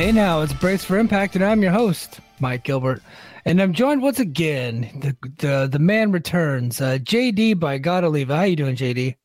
[0.00, 3.02] Hey now, it's Brace for Impact, and I'm your host, Mike Gilbert.
[3.44, 4.88] And I'm joined once again.
[5.02, 5.14] The
[5.46, 6.80] the, the man returns.
[6.80, 8.28] Uh, JD by Gotta Leave.
[8.28, 9.16] How you doing, JD?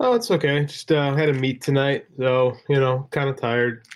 [0.00, 0.64] Oh, it's okay.
[0.64, 3.86] Just uh, had a meet tonight, so you know, kind of tired.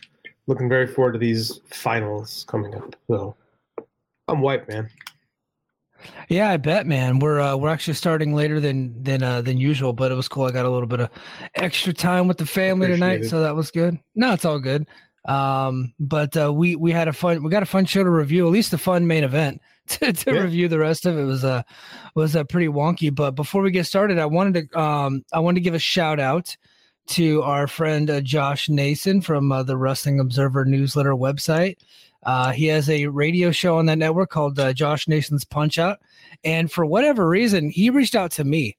[0.47, 2.95] Looking very forward to these finals coming up.
[3.09, 3.35] So
[4.29, 4.89] I'm white, man.
[6.29, 7.19] Yeah, I bet, man.
[7.19, 10.45] We're uh, we're actually starting later than than uh, than usual, but it was cool.
[10.45, 11.11] I got a little bit of
[11.57, 13.29] extra time with the family Appreciate tonight, it.
[13.29, 13.99] so that was good.
[14.15, 14.87] No, it's all good.
[15.27, 18.47] Um, but uh, we we had a fun we got a fun show to review,
[18.47, 19.61] at least a fun main event.
[19.89, 20.41] To, to Yeah.
[20.41, 21.63] review the rest of it was uh
[22.17, 23.15] was uh, pretty wonky.
[23.15, 26.19] But before we get started, I wanted to um I wanted to give a shout
[26.19, 26.57] out
[27.11, 31.77] to our friend uh, Josh Nason from uh, the Wrestling Observer newsletter website.
[32.25, 36.01] Uh, he has a radio show on that network called uh, Josh Nason's Punch Out,
[36.43, 38.77] and for whatever reason, he reached out to me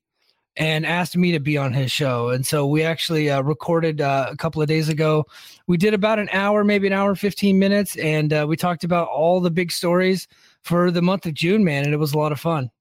[0.58, 2.30] and asked me to be on his show.
[2.30, 5.26] And so we actually uh, recorded uh, a couple of days ago.
[5.68, 8.84] We did about an hour, maybe an hour and 15 minutes, and uh, we talked
[8.84, 10.28] about all the big stories
[10.64, 11.86] for the month of June, man.
[11.86, 12.72] And it was a lot of fun.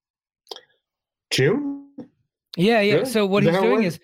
[1.30, 1.90] June?
[2.56, 2.94] Yeah, yeah.
[2.94, 3.06] Really?
[3.06, 4.00] So what Is he's doing is,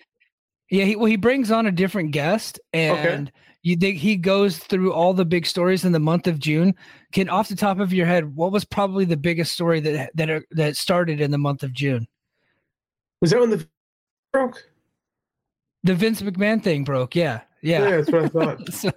[0.69, 3.31] yeah, he, well, he brings on a different guest, and
[3.63, 6.75] you think he goes through all the big stories in the month of June.
[7.11, 10.43] Can off the top of your head, what was probably the biggest story that that
[10.51, 12.07] that started in the month of June?
[13.23, 13.65] Was that when the
[14.33, 14.61] broke?
[15.83, 17.15] The Vince McMahon thing broke.
[17.15, 18.73] Yeah, Yeah, yeah, that's what I thought.
[18.73, 18.91] so,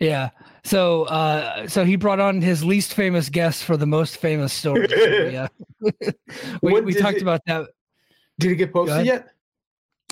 [0.00, 0.30] yeah.
[0.64, 4.88] So, uh, so he brought on his least famous guest for the most famous story.
[4.88, 5.46] So, yeah,
[6.62, 7.68] we, we talked it- about that.
[8.40, 9.28] Did it get posted yet?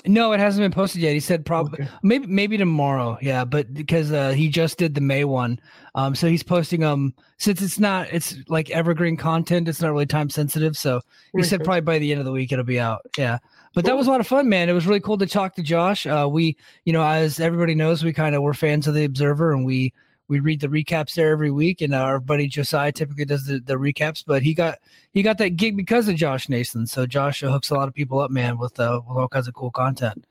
[0.05, 1.13] No, it hasn't been posted yet.
[1.13, 1.91] He said probably Okay.
[2.03, 3.17] maybe maybe tomorrow.
[3.21, 5.59] Yeah, but because uh, he just did the May one,
[5.93, 9.67] um, so he's posting um since it's not it's like evergreen content.
[9.67, 10.77] It's not really time sensitive.
[10.77, 11.01] So
[11.35, 13.01] he said probably by the end of the week it'll be out.
[13.17, 13.39] Yeah,
[13.73, 14.69] but that was a lot of fun, man.
[14.69, 16.07] It was really cool to talk to Josh.
[16.07, 16.55] Uh, we
[16.85, 19.93] you know as everybody knows, we kind of were fans of the Observer, and we
[20.29, 21.81] we read the recaps there every week.
[21.81, 24.79] And our buddy Josiah typically does the, the recaps, but he got
[25.11, 26.87] he got that gig because of Josh Nason.
[26.87, 29.53] So Josh hooks a lot of people up, man, with uh, with all kinds of
[29.55, 30.23] cool content.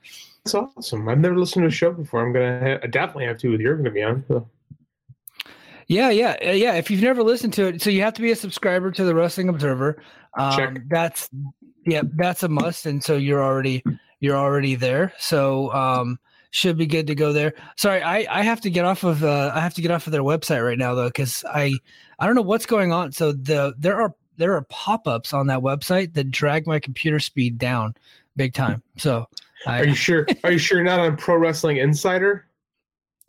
[0.45, 1.09] That's awesome.
[1.09, 2.25] I've never listened to a show before.
[2.25, 4.25] I'm gonna ha- I definitely have to with you're gonna be on.
[4.29, 4.49] So.
[5.89, 6.75] Yeah, yeah, uh, yeah.
[6.75, 9.15] If you've never listened to it, so you have to be a subscriber to the
[9.15, 10.03] Wrestling Observer.
[10.39, 10.79] Um, Check.
[10.89, 11.31] That's
[11.87, 13.83] yeah, that's a must, and so you're already
[14.21, 15.13] you're already there.
[15.19, 16.19] So um,
[16.51, 17.55] should be good to go there.
[17.77, 20.13] Sorry, I I have to get off of uh, I have to get off of
[20.13, 21.75] their website right now though because I
[22.19, 23.13] I don't know what's going on.
[23.13, 27.19] So the there are there are pop ups on that website that drag my computer
[27.19, 27.95] speed down
[28.37, 28.83] big time.
[28.97, 29.27] So
[29.67, 30.27] I, Are you sure?
[30.45, 32.47] Are you sure not on Pro Wrestling Insider?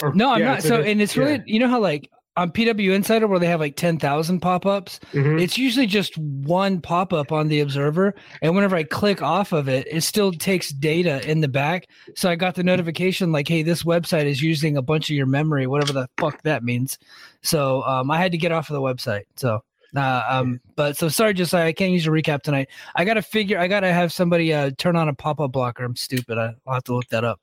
[0.02, 0.64] Or- no, I'm yeah, not.
[0.64, 1.44] So and it's really yeah.
[1.46, 2.10] you know how like
[2.40, 5.00] on PW Insider where they have like ten thousand pop ups.
[5.14, 5.42] Mhm.
[5.42, 9.68] it's usually just one pop up on the observer and whenever i click off of
[9.68, 11.88] it it still takes data in the back.
[12.16, 15.26] So i got the notification like hey this website is using a bunch of your
[15.26, 16.98] memory whatever the fuck that means.
[17.42, 19.24] So um, i had to get off of the website.
[19.36, 19.60] So
[19.96, 22.70] uh, um, but so sorry just i can't use a recap tonight.
[22.96, 25.84] I gotta figure i gotta have somebody uh, turn on a pop-up blocker.
[25.84, 26.38] I'm stupid.
[26.38, 27.40] I, i'll have to look that up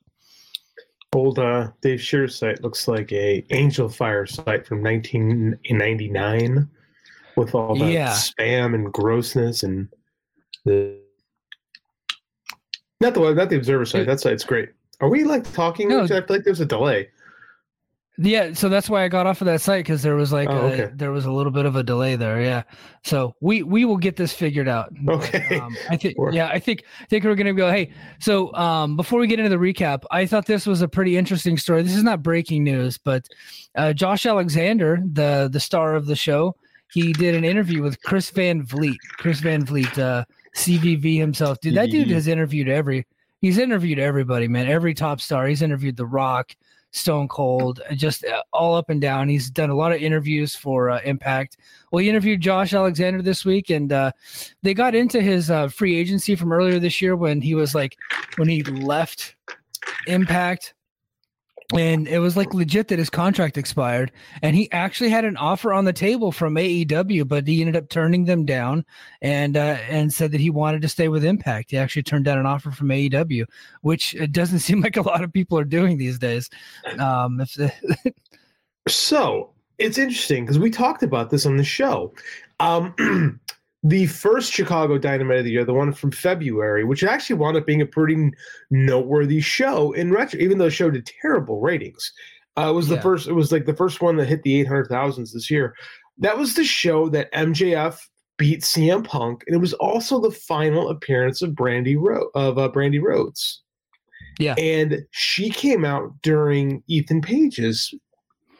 [1.13, 6.69] Old uh, Dave Scherer's site looks like a Angel Fire site from 1999
[7.35, 8.11] with all that Yeah.
[8.11, 9.87] spam and grossness and
[10.65, 10.99] the
[12.99, 14.05] not the not the Observer site.
[14.05, 14.69] That site's great.
[14.99, 15.89] Are we like talking?
[15.89, 16.03] No.
[16.03, 17.09] I feel like there's a delay.
[18.19, 20.57] Yeah, so that's why I got off of that site because there was like Oh,
[20.57, 20.89] a, okay.
[20.95, 22.41] there was a little bit of a delay there.
[22.41, 22.63] Yeah,
[23.03, 24.91] so we we will get this figured out.
[25.07, 25.59] Okay.
[25.59, 27.69] Um, I think Or- yeah, I think I think we're gonna go.
[27.71, 31.15] Hey, so um, before we get into the recap, I thought this was a pretty
[31.15, 31.83] interesting story.
[31.83, 33.27] This is not breaking news, but
[33.75, 36.55] uh, Josh Alexander, the the star of the show,
[36.91, 38.97] he did an interview with Chris Van Vliet.
[39.17, 40.25] Chris Van Vliet, uh,
[40.55, 41.59] CVV himself.
[41.61, 43.05] Dude, that dude has interviewed every.
[43.41, 44.67] He's interviewed everybody, man.
[44.67, 45.45] Every top star.
[45.45, 46.55] He's interviewed The Rock,
[46.97, 49.29] Stone Cold, uh, just uh, all up and down.
[49.29, 51.57] He's done a lot of interviews for uh, Impact.
[51.91, 54.11] Well, he interviewed Josh Alexander this week, and uh,
[54.63, 57.97] they got into his uh, free agency from earlier this year when he was like
[58.37, 59.35] when he left
[60.07, 60.73] Impact.
[61.73, 65.73] And it was like legit that his contract expired, and he actually had an offer
[65.73, 68.85] on the table from AEW, but he ended up turning them down,
[69.21, 71.71] and uh, and said that he wanted to stay with Impact.
[71.71, 73.45] He actually turned down an offer from AEW,
[73.81, 76.49] which it doesn't seem like a lot of people are doing these days.
[76.99, 77.73] Um, if the,
[78.87, 82.13] So it's interesting because we talked about this on the show.
[82.59, 83.39] Um,
[83.87, 87.65] the first Chicago Dynamite of the year, the one from February, which actually wound up
[87.65, 88.31] being a pretty
[88.69, 92.11] noteworthy show in retro, even though the show did terrible ratings.
[92.57, 93.27] Uh, it was the first.
[93.27, 95.75] It was like the first one that hit the eight hundred thousands this year.
[96.17, 97.99] That was the show that MJF
[98.37, 102.69] beat CM Punk, and it was also the final appearance of Brandi Ro- of uh,
[102.69, 103.61] Brandi Rhodes.
[104.39, 104.53] Yeah.
[104.57, 107.93] and she came out during Ethan Page's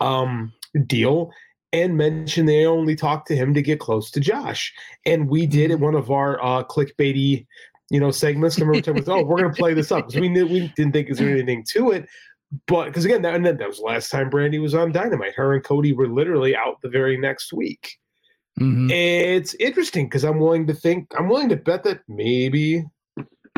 [0.01, 0.51] um
[0.85, 1.31] deal
[1.81, 4.74] and mentioned they only talked to him to get close to Josh.
[5.06, 7.45] And we did in one of our uh, clickbaity,
[7.89, 8.59] you know, segments.
[8.59, 10.94] Remember, we talking oh, we're going to play this up because we knew we didn't
[10.94, 12.07] think there was anything to it.
[12.68, 15.35] But because again, that, and that was the last time Brandi was on Dynamite.
[15.35, 17.97] Her and Cody were literally out the very next week.
[18.59, 18.89] Mm-hmm.
[18.89, 22.85] It's interesting because I'm willing to think, I'm willing to bet that maybe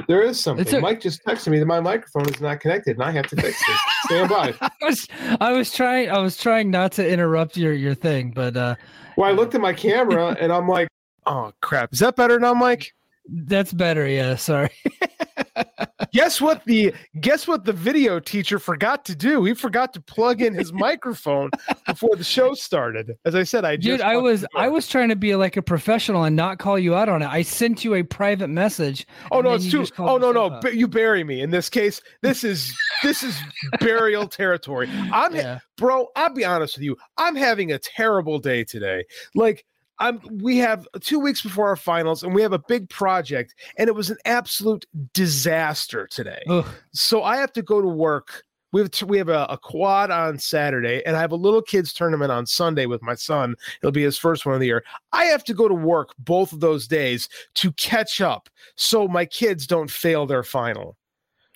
[0.08, 0.76] there is something.
[0.76, 3.36] A, Mike just texted me that my microphone is not connected, and I have to
[3.36, 3.78] fix it.
[4.06, 4.54] Stand by.
[4.62, 5.08] I was,
[5.40, 8.76] I was trying, I was trying not to interrupt your your thing, but uh,
[9.18, 10.88] well, I looked at my camera and I'm like,
[11.26, 12.94] oh crap, is that better now, Mike?
[13.28, 14.08] That's better.
[14.08, 14.72] Yeah, sorry.
[16.14, 19.44] guess what the guess what the video teacher forgot to do?
[19.44, 21.50] He forgot to plug in his microphone
[21.86, 23.18] before the show started.
[23.26, 25.62] As I said, I just dude, I was I was trying to be like a
[25.62, 27.28] professional and not call you out on it.
[27.28, 29.08] I sent you a private message.
[29.32, 29.86] Oh no, it's too.
[29.98, 31.42] Oh no, no, you bury me.
[31.42, 33.38] In this case, this is this is
[33.80, 34.90] burial territory.
[35.12, 35.60] I'm yeah.
[35.78, 36.08] bro.
[36.16, 36.98] I'll be honest with you.
[37.18, 39.06] I'm having a terrible day today.
[39.36, 39.66] Like
[40.00, 43.88] I'm we have two weeks before our finals and we have a big project and
[43.88, 46.42] it was an absolute disaster today.
[46.48, 46.66] Ugh.
[46.94, 48.44] So I have to go to work.
[48.72, 51.92] We have, we have a, a, quad on Saturday and I have a little kids
[51.92, 53.56] tournament on Sunday with my son.
[53.82, 54.84] It'll be his first one of the year.
[55.12, 59.26] I have to go to work both of those days to catch up so my
[59.26, 60.98] kids don't fail their final.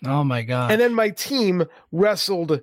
[0.05, 0.71] Oh my god.
[0.71, 2.61] And then my team wrestled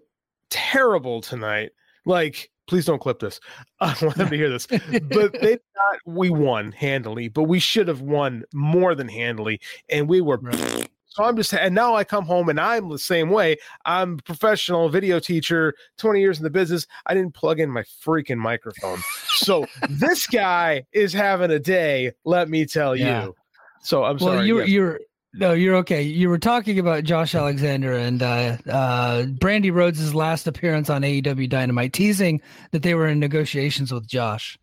[0.50, 1.70] terrible tonight.
[2.04, 3.40] Like please don't clip this.
[3.80, 4.66] I want them to hear this.
[4.66, 10.08] but they not we won handily, but we should have won more than handily, and
[10.08, 10.38] we were.
[10.38, 10.88] Right.
[11.12, 13.56] So I'm just, and now I come home and I'm the same way.
[13.84, 16.86] I'm a professional video teacher, 20 years in the business.
[17.04, 19.00] I didn't plug in my freaking microphone.
[19.30, 23.24] So this guy is having a day, let me tell yeah.
[23.24, 23.34] you.
[23.82, 24.30] So I'm sorry.
[24.30, 24.46] well, sorry.
[24.46, 24.68] You, yes.
[24.68, 25.00] You're
[25.32, 26.02] no, you're okay.
[26.02, 31.48] You were talking about Josh Alexander and uh, uh, Brandi Rhodes' last appearance on AEW
[31.48, 32.40] Dynamite, teasing
[32.72, 34.58] that they were in negotiations with Josh.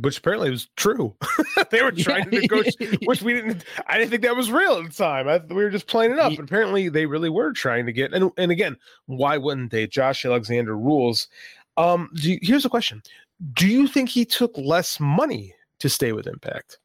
[0.00, 1.16] Which apparently was true.
[1.70, 2.30] they were trying yeah.
[2.30, 3.64] to negotiate, which we didn't.
[3.88, 5.26] I didn't think that was real at the time.
[5.26, 6.32] I, we were just playing it up.
[6.36, 8.14] But apparently, they really were trying to get.
[8.14, 9.88] And and again, why wouldn't they?
[9.88, 11.26] Josh Alexander rules.
[11.76, 13.02] Um, you, here's a question:
[13.54, 16.78] Do you think he took less money to stay with Impact?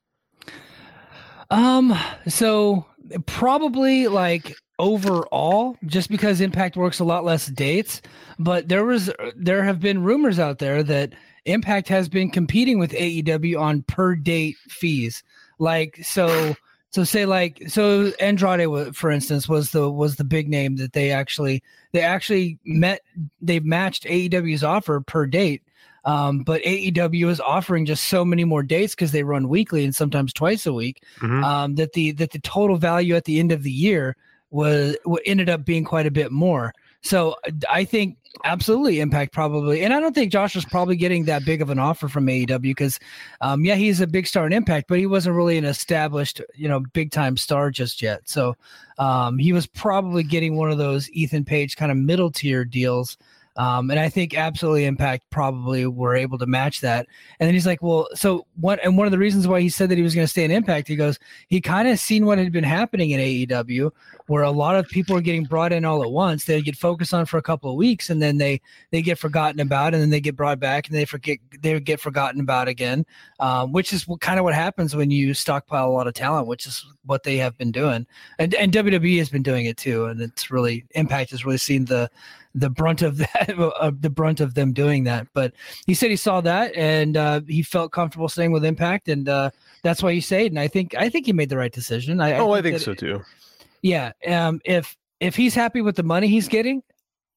[1.52, 1.96] Um.
[2.28, 2.88] So
[3.26, 8.02] probably like overall just because impact works a lot less dates
[8.40, 11.14] but there was there have been rumors out there that
[11.46, 15.24] impact has been competing with aew on per date fees.
[15.60, 16.56] Like so
[16.90, 21.12] so say like so andrade for instance was the was the big name that they
[21.12, 23.02] actually they actually met
[23.42, 25.64] they matched aew's offer per date
[26.06, 29.96] um, but AEW is offering just so many more dates because they run weekly and
[29.96, 31.04] sometimes twice a week.
[31.20, 31.44] Mm-hmm.
[31.44, 34.16] Um, that the that the total value at the end of the year
[34.52, 34.96] was
[35.26, 36.74] ended up being quite a bit more.
[37.04, 37.36] So
[37.70, 41.62] I think absolutely Impact probably, and I don't think Josh was probably getting that big
[41.62, 42.98] of an offer from AEW because,
[43.42, 46.70] um, yeah, he's a big star in Impact, but he wasn't really an established, you
[46.70, 48.22] know, big time star just yet.
[48.30, 48.56] So
[49.00, 53.18] um, he was probably getting one of those Ethan Page kind of middle tier deals
[53.56, 57.06] um, and I think absolutely Impact probably were able to match that.
[57.40, 58.80] And then he's like, well, so what?
[58.84, 60.50] And one of the reasons why he said that he was going to stay in
[60.50, 63.92] Impact, he goes, he kind of seen what had been happening in AEW,
[64.28, 66.46] where a lot of people are getting brought in all at once.
[66.46, 69.60] They get focused on for a couple of weeks, and then they they get forgotten
[69.60, 73.06] about, and then they get brought back, and they forget they get forgotten about again.
[73.40, 76.66] Um, which is kind of what happens when you stockpile a lot of talent, which
[76.66, 78.08] is what they have been doing,
[78.40, 80.06] and and WWE has been doing it too.
[80.06, 82.10] And it's really Impact has really seen the
[82.56, 85.28] the brunt of that, uh, the brunt of them doing that.
[85.34, 85.54] But
[85.86, 89.52] he said he saw that and uh, he felt comfortable staying with Impact, and uh,
[89.84, 90.52] that's why he stayed.
[90.52, 92.22] And I think I think he made the right decision.
[92.22, 93.22] I, oh, I think, I think so too.
[93.82, 94.12] Yeah.
[94.28, 94.62] Um.
[94.66, 96.84] If if he's happy with the money he's getting,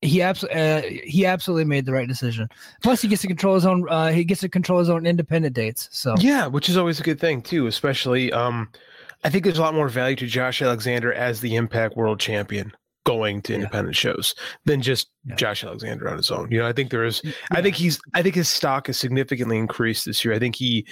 [0.02, 2.48] he absolutely uh, he absolutely made the right decision.
[2.82, 3.88] Plus, he gets to control his own.
[3.88, 5.88] Uh, he gets to control his own independent dates.
[5.90, 7.66] So yeah, which is always a good thing too.
[7.66, 8.68] Especially, um,
[9.24, 12.72] I think there's a lot more value to Josh Alexander as the Impact World Champion
[13.06, 14.12] going to independent yeah.
[14.12, 14.34] shows
[14.64, 15.36] than just yeah.
[15.36, 16.50] Josh Alexander on his own.
[16.50, 17.22] You know, I think there is.
[17.24, 17.32] Yeah.
[17.52, 17.98] I think he's.
[18.14, 20.34] I think his stock has significantly increased this year.
[20.34, 20.86] I think he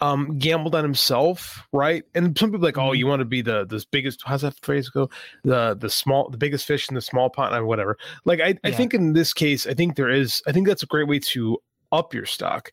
[0.00, 2.04] um gambled on himself, right?
[2.14, 2.94] And some people like, oh, mm-hmm.
[2.94, 4.22] you want to be the the biggest.
[4.24, 5.10] How's that phrase go?
[5.42, 7.98] The the small, the biggest fish in the small pond, or whatever.
[8.24, 10.42] Like I, I think in this case, I think there is.
[10.46, 11.58] I think that's a great way to
[11.90, 12.72] up your stock,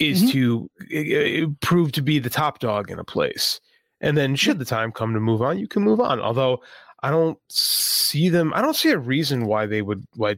[0.00, 0.30] is mm-hmm.
[0.32, 3.60] to uh, prove to be the top dog in a place.
[4.00, 6.20] And then, should the time come to move on, you can move on.
[6.20, 6.62] Although
[7.04, 8.54] I don't see them.
[8.54, 10.36] I don't see a reason why they would why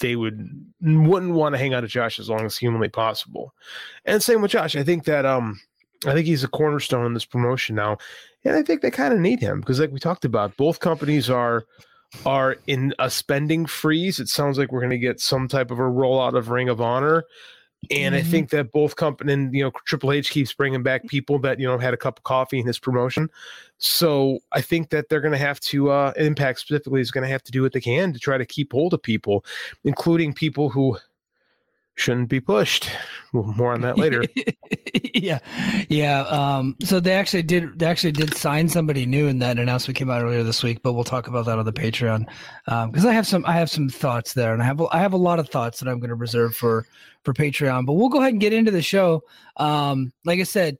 [0.00, 0.48] they would
[0.80, 3.52] wouldn't want to hang out to Josh as long as humanly possible.
[4.06, 4.76] And same with Josh.
[4.76, 5.60] I think that um
[6.06, 7.98] I think he's a cornerstone in this promotion now,
[8.46, 11.28] and I think they kind of need him because, like we talked about, both companies
[11.28, 11.66] are
[12.24, 14.18] are in a spending freeze.
[14.18, 16.80] It sounds like we're going to get some type of a rollout of Ring of
[16.80, 17.24] Honor.
[17.90, 18.26] And mm-hmm.
[18.26, 21.58] I think that both company and you know Triple H keeps bringing back people that
[21.60, 23.28] you know had a cup of coffee in his promotion.
[23.78, 27.28] So I think that they're going to have to uh, Impact specifically is going to
[27.28, 29.44] have to do what they can to try to keep hold of people,
[29.84, 30.98] including people who
[31.96, 32.90] shouldn't be pushed.
[33.32, 34.22] More on that later.
[35.14, 35.40] yeah,
[35.88, 36.20] yeah.
[36.22, 37.78] Um, so they actually did.
[37.78, 40.82] They actually did sign somebody new, and that announcement came out earlier this week.
[40.82, 42.26] But we'll talk about that on the Patreon
[42.64, 43.44] because um, I have some.
[43.44, 44.80] I have some thoughts there, and I have.
[44.92, 46.86] I have a lot of thoughts that I'm going to reserve for
[47.24, 47.84] for Patreon.
[47.84, 49.22] But we'll go ahead and get into the show.
[49.56, 50.78] Um, like I said,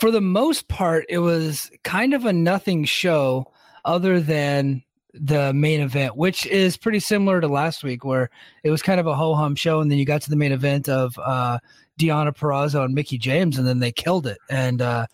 [0.00, 3.52] for the most part, it was kind of a nothing show,
[3.84, 4.82] other than
[5.14, 8.30] the main event, which is pretty similar to last week, where
[8.62, 10.52] it was kind of a ho hum show, and then you got to the main
[10.52, 11.58] event of uh,
[11.98, 14.38] Deonna Purrazzo and Mickie James, and then they killed it.
[14.50, 15.06] And uh,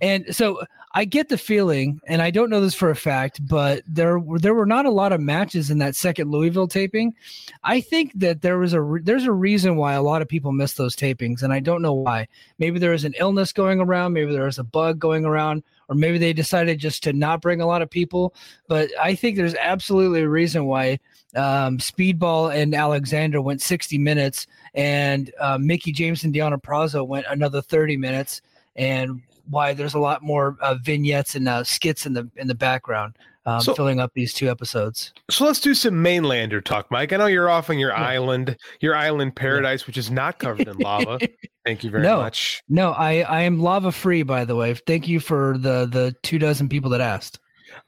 [0.00, 3.82] and so I get the feeling, and I don't know this for a fact, but
[3.86, 7.14] there were there were not a lot of matches in that second Louisville taping.
[7.62, 10.52] I think that there was a re- there's a reason why a lot of people
[10.52, 12.28] missed those tapings, and I don't know why.
[12.58, 15.94] Maybe there was an illness going around, maybe there was a bug going around or
[15.94, 18.34] maybe they decided just to not bring a lot of people.
[18.68, 21.00] But I think there's absolutely a reason why
[21.34, 27.26] um, Speedball and Alexander went 60 minutes, and uh, Mickie James and Deonna Purrazzo went
[27.28, 28.42] another 30 minutes,
[28.76, 32.54] and why there's a lot more uh, vignettes and uh, skits in the in the
[32.54, 33.16] background
[33.48, 35.14] um, so, filling up these two episodes.
[35.30, 37.14] So let's do some mainlander talk, Mike.
[37.14, 38.06] I know you're off on your yeah.
[38.06, 39.86] island, your island paradise, yeah.
[39.86, 41.18] which is not covered in lava.
[41.64, 42.62] Thank you very no, much.
[42.68, 44.74] No, I I am lava free, by the way.
[44.74, 47.38] Thank you for the the two dozen people that asked.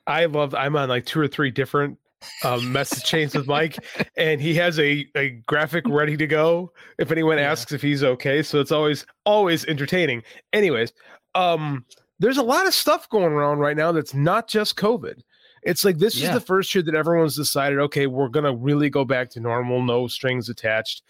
[0.06, 0.54] I love.
[0.54, 1.98] I'm on like two or three different
[2.44, 3.78] um, message chains with Mike,
[4.16, 7.50] and he has a, a graphic ready to go if anyone yeah.
[7.50, 8.42] asks if he's okay.
[8.42, 10.22] So it's always always entertaining.
[10.52, 10.92] Anyways,
[11.34, 11.84] um,
[12.18, 15.22] there's a lot of stuff going around right now that's not just COVID.
[15.62, 16.28] It's like this yeah.
[16.28, 19.82] is the first year that everyone's decided, okay, we're gonna really go back to normal,
[19.82, 21.02] no strings attached,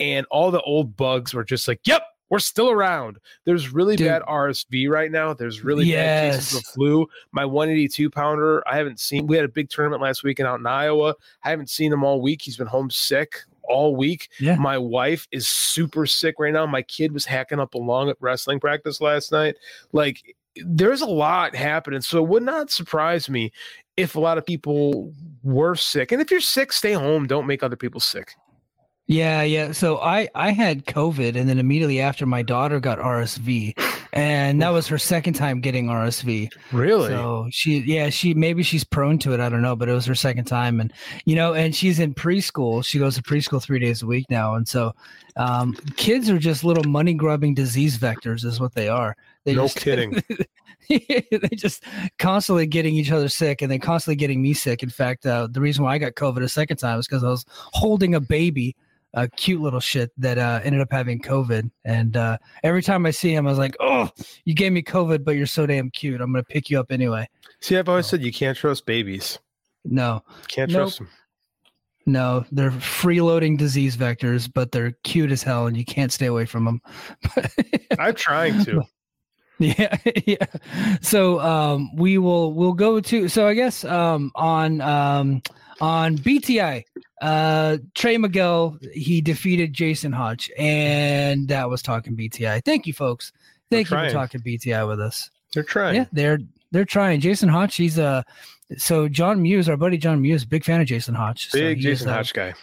[0.00, 3.18] and all the old bugs were just like, yep, we're still around.
[3.44, 4.08] There's really Dude.
[4.08, 5.34] bad RSV right now.
[5.34, 5.96] There's really yes.
[5.96, 7.06] bad cases of flu.
[7.32, 9.26] My 182 pounder, I haven't seen.
[9.26, 11.14] We had a big tournament last weekend out in Iowa.
[11.42, 12.42] I haven't seen him all week.
[12.42, 14.28] He's been home sick all week.
[14.38, 14.56] Yeah.
[14.56, 16.66] My wife is super sick right now.
[16.66, 19.56] My kid was hacking up along at wrestling practice last night.
[19.92, 22.00] Like there's a lot happening.
[22.00, 23.52] So it would not surprise me
[23.96, 26.12] if a lot of people were sick.
[26.12, 27.26] And if you're sick, stay home.
[27.26, 28.34] Don't make other people sick.
[29.06, 29.72] Yeah, yeah.
[29.72, 33.78] So I I had COVID, and then immediately after, my daughter got RSV,
[34.14, 36.48] and that was her second time getting RSV.
[36.70, 37.08] Really?
[37.08, 39.40] So she, yeah, she maybe she's prone to it.
[39.40, 40.92] I don't know, but it was her second time, and
[41.24, 42.84] you know, and she's in preschool.
[42.84, 44.94] She goes to preschool three days a week now, and so
[45.36, 49.16] um, kids are just little money grubbing disease vectors, is what they are.
[49.42, 50.22] They no just, kidding.
[50.88, 51.82] they just
[52.20, 54.84] constantly getting each other sick and then constantly getting me sick.
[54.84, 57.30] In fact, uh, the reason why I got COVID a second time is because I
[57.30, 58.76] was holding a baby,
[59.14, 61.70] a cute little shit that uh, ended up having COVID.
[61.84, 64.10] And uh, every time I see him, I was like, oh,
[64.44, 66.20] you gave me COVID, but you're so damn cute.
[66.20, 67.28] I'm going to pick you up anyway.
[67.60, 69.38] See, I've always said you can't trust babies.
[69.84, 70.22] No.
[70.48, 70.82] Can't nope.
[70.82, 71.08] trust them.
[72.06, 76.44] No, they're freeloading disease vectors, but they're cute as hell, and you can't stay away
[76.44, 76.82] from them.
[77.98, 78.82] I'm trying to.
[79.60, 80.46] Yeah, yeah.
[81.00, 85.42] So um, we will we'll go to so I guess um, on um,
[85.80, 86.84] on BTI,
[87.22, 92.64] uh, Trey Miguel he defeated Jason Hotch, and that was talking BTI.
[92.64, 93.32] Thank you, folks.
[93.70, 95.30] Thank you for talking BTI with us.
[95.52, 95.96] They're trying.
[95.96, 96.38] Yeah, they're
[96.70, 97.20] they're trying.
[97.20, 98.22] Jason Hotch, he's a uh,
[98.76, 101.52] so John Muse, our buddy John Muse, big fan of Jason Hotch.
[101.52, 102.54] Big so Jason uh, Hotch guy.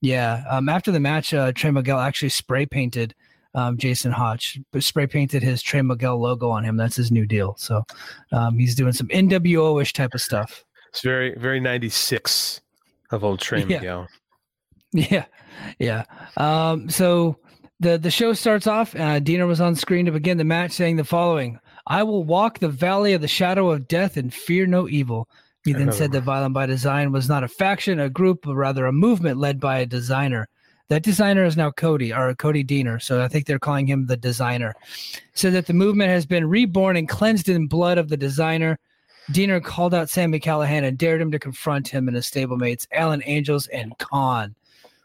[0.00, 0.44] Yeah.
[0.48, 3.14] Um, after the match, uh, Trey Miguel actually spray painted
[3.54, 6.76] um, Jason Hotch, spray painted his Trey Miguel logo on him.
[6.76, 7.56] That's his new deal.
[7.58, 7.84] So
[8.32, 10.64] um, he's doing some NWO ish type of stuff.
[10.98, 12.60] It's very, very 96
[13.12, 13.66] of old Trey yeah.
[13.66, 14.08] Miguel.
[14.90, 15.26] Yeah.
[15.78, 16.04] Yeah.
[16.36, 17.36] Um, so
[17.78, 18.96] the, the show starts off.
[18.96, 22.58] Uh, Deonna was on screen to begin the match saying the following I will walk
[22.58, 25.28] the valley of the shadow of death and fear no evil.
[25.64, 28.84] He then said that Violent by Design was not a faction, a group, but rather
[28.86, 30.48] a movement led by a designer.
[30.88, 33.00] That designer is now Cody or Cody Deaner.
[33.00, 34.74] So I think they're calling him the designer.
[35.34, 38.80] Said that the movement has been reborn and cleansed in blood of the designer.
[39.32, 43.22] Deaner called out Sami Callihan and dared him to confront him and his stablemates, Alan
[43.26, 44.54] Angels and Kon.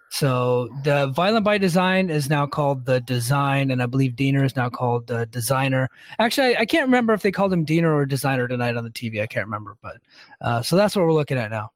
[0.09, 4.55] So the Violent by Design is now called the Design, and I believe Deaner is
[4.55, 5.89] now called the Designer.
[6.19, 8.91] Actually, I, I can't remember if they called him Deaner or Designer tonight on the
[8.91, 9.21] TV.
[9.21, 9.97] I can't remember, but
[10.39, 11.71] uh, so that's what we're looking at now.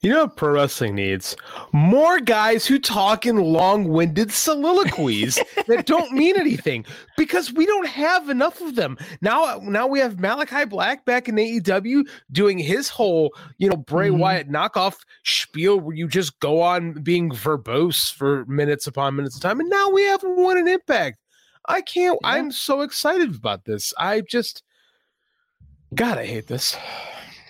[0.00, 1.34] You know what pro wrestling needs?
[1.72, 6.86] More guys who talk in long-winded soliloquies that don't mean anything
[7.16, 8.96] because we don't have enough of them.
[9.22, 14.08] Now now we have Malachi Black back in AEW doing his whole, you know, Bray
[14.08, 14.18] mm-hmm.
[14.18, 19.42] Wyatt knockoff spiel where you just go on being verbose for minutes upon minutes of
[19.42, 19.58] time.
[19.58, 21.18] And now we have one an impact.
[21.66, 22.28] I can't yeah.
[22.28, 23.92] I'm so excited about this.
[23.98, 24.62] I just
[25.92, 26.76] God, I hate this.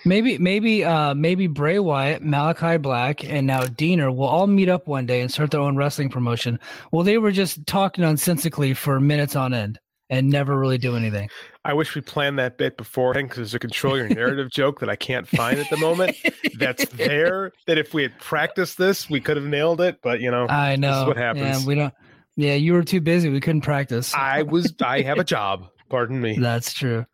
[0.09, 4.87] Maybe, maybe, uh, maybe Bray Wyatt, Malachi Black, and now Deaner will all meet up
[4.87, 6.59] one day and start their own wrestling promotion.
[6.91, 11.29] Well, they were just talking nonsensically for minutes on end and never really do anything.
[11.63, 14.89] I wish we planned that bit beforehand because there's a control your narrative joke that
[14.89, 16.17] I can't find at the moment.
[16.57, 17.51] That's there.
[17.67, 19.99] That if we had practiced this, we could have nailed it.
[20.01, 21.61] But you know, I know what happens.
[21.61, 21.93] Yeah, we don't.
[22.35, 23.29] Yeah, you were too busy.
[23.29, 24.11] We couldn't practice.
[24.15, 24.73] I was.
[24.81, 25.67] I have a job.
[25.87, 26.35] Pardon me.
[26.39, 27.05] That's true.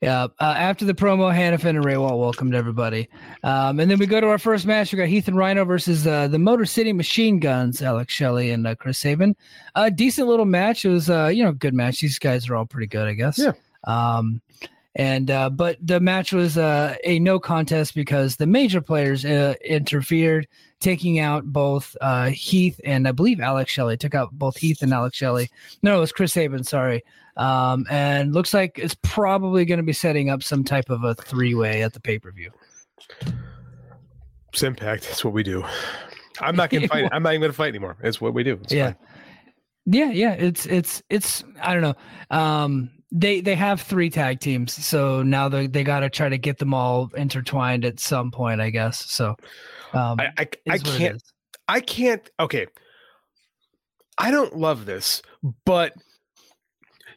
[0.00, 0.28] Yeah.
[0.38, 3.08] Uh, after the promo, Hannifan and Rehwoldt welcomed everybody.
[3.42, 4.92] Um, and then we go to our first match.
[4.92, 8.66] We got Heath and Rhino versus uh, the Motor City Machine Guns, Alex Shelley and
[8.66, 9.34] uh, Chris Sabin.
[9.74, 10.84] A decent little match.
[10.84, 12.00] It was, uh, you know, good match.
[12.00, 13.38] These guys are all pretty good, I guess.
[13.38, 13.52] Yeah.
[13.84, 14.40] Um,
[14.94, 19.54] and uh, but the match was uh, a no contest because the major players uh,
[19.64, 20.48] interfered,
[20.80, 23.96] taking out both uh, Heath and I believe Alex Shelley.
[23.96, 25.50] Took out both Heath and Alex Shelley.
[25.82, 26.64] No, it was Chris Sabin.
[26.64, 27.02] Sorry.
[27.38, 31.14] Um, and looks like it's probably going to be setting up some type of a
[31.14, 32.50] three way at the pay per view.
[34.52, 35.04] It's impact.
[35.04, 35.64] That's what we do.
[36.40, 37.08] I'm not going to fight.
[37.12, 37.96] I'm not even going to fight anymore.
[38.02, 38.58] It's what we do.
[38.62, 38.86] It's yeah.
[38.86, 38.96] Fine.
[39.90, 42.36] Yeah, yeah, it's it's it's I don't know.
[42.36, 46.36] Um they they have three tag teams, so now they they got to try to
[46.36, 49.10] get them all intertwined at some point, I guess.
[49.10, 49.36] So
[49.94, 51.22] um I I, I can't
[51.68, 52.66] I can't okay.
[54.18, 55.22] I don't love this,
[55.64, 55.94] but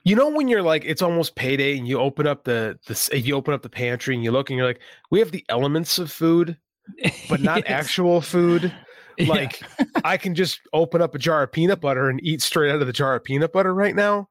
[0.03, 3.35] you know when you're like it's almost payday and you open up the the you
[3.35, 4.79] open up the pantry and you look and you're like
[5.09, 6.57] we have the elements of food
[7.29, 7.65] but not yes.
[7.67, 8.73] actual food
[9.27, 9.85] like yeah.
[10.03, 12.87] i can just open up a jar of peanut butter and eat straight out of
[12.87, 14.27] the jar of peanut butter right now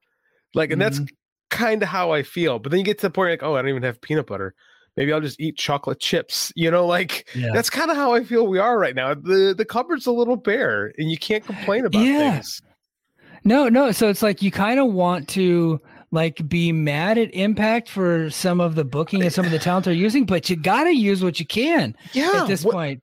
[0.55, 0.97] like and mm-hmm.
[0.99, 1.13] that's
[1.51, 3.63] kind of how i feel but then you get to the point like oh i
[3.63, 4.55] don't even have peanut butter
[4.97, 7.51] maybe i'll just eat chocolate chips you know like yeah.
[7.53, 10.37] that's kind of how i feel we are right now the the cupboard's a little
[10.37, 12.33] bare and you can't complain about yeah.
[12.33, 12.63] things
[13.45, 13.93] no, no.
[13.93, 18.61] So it's like you kind of want to like be mad at Impact for some
[18.61, 21.23] of the booking and some of the talent they're using, but you got to use
[21.23, 21.97] what you can.
[22.13, 22.31] Yeah.
[22.35, 23.03] At this what, point.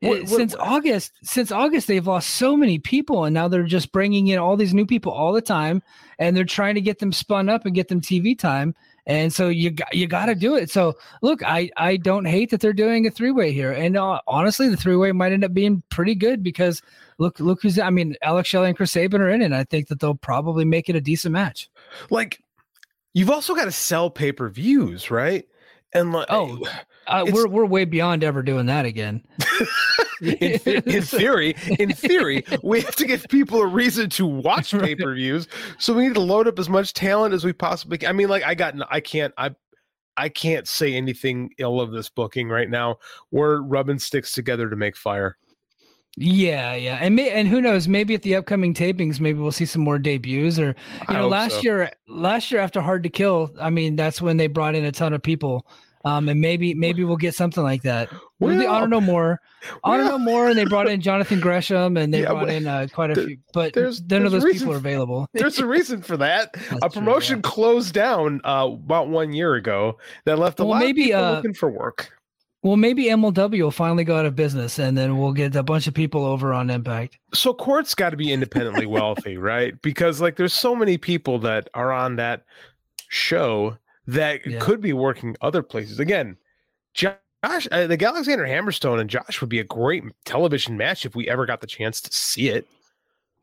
[0.00, 3.90] What, what, since August, since August, they've lost so many people, and now they're just
[3.90, 5.82] bringing in all these new people all the time,
[6.18, 8.74] and they're trying to get them spun up and get them TV time.
[9.06, 10.70] And so you got you got to do it.
[10.70, 14.20] So look, I I don't hate that they're doing a three way here, and uh,
[14.26, 16.82] honestly, the three way might end up being pretty good because
[17.18, 19.52] look look who's I mean Alex Shelley and Chris Sabin are in it.
[19.52, 21.70] I think that they'll probably make it a decent match.
[22.10, 22.40] Like
[23.12, 25.46] you've also got to sell pay per views, right?
[25.92, 26.58] And like oh,
[27.06, 29.22] uh, we're we're way beyond ever doing that again.
[30.20, 34.94] in, in, theory, in theory, we have to give people a reason to watch pay
[34.94, 35.48] per views.
[35.78, 38.08] So we need to load up as much talent as we possibly can.
[38.08, 39.50] I mean, like I got, I can't, I,
[40.16, 42.96] I can't say anything ill of this booking right now.
[43.30, 45.36] We're rubbing sticks together to make fire.
[46.16, 47.88] Yeah, yeah, and may, and who knows?
[47.88, 50.60] Maybe at the upcoming tapings, maybe we'll see some more debuts.
[50.60, 50.76] Or
[51.08, 51.60] you know, last so.
[51.62, 54.92] year, last year after Hard to Kill, I mean, that's when they brought in a
[54.92, 55.66] ton of people.
[56.04, 58.10] Um, and maybe maybe we'll get something like that.
[58.38, 59.40] Well, the Honor No More,
[59.82, 62.86] Honor No More, and they brought in Jonathan Gresham, and they yeah, brought in uh,
[62.92, 63.38] quite a few.
[63.54, 65.26] But there's, none of those people are available.
[65.32, 66.54] there's a reason for that.
[66.82, 67.54] a promotion true, yeah.
[67.54, 71.24] closed down uh, about one year ago that left a well, lot maybe, of people
[71.24, 72.12] uh, looking for work.
[72.64, 75.86] Well, maybe MLW will finally go out of business, and then we'll get a bunch
[75.86, 77.18] of people over on Impact.
[77.34, 79.80] So Court's got to be independently wealthy, right?
[79.82, 82.44] Because like, there's so many people that are on that
[83.08, 84.58] show that yeah.
[84.60, 86.00] could be working other places.
[86.00, 86.38] Again,
[86.94, 87.18] Josh,
[87.70, 91.44] uh, the Alexander Hammerstone and Josh would be a great television match if we ever
[91.44, 92.66] got the chance to see it.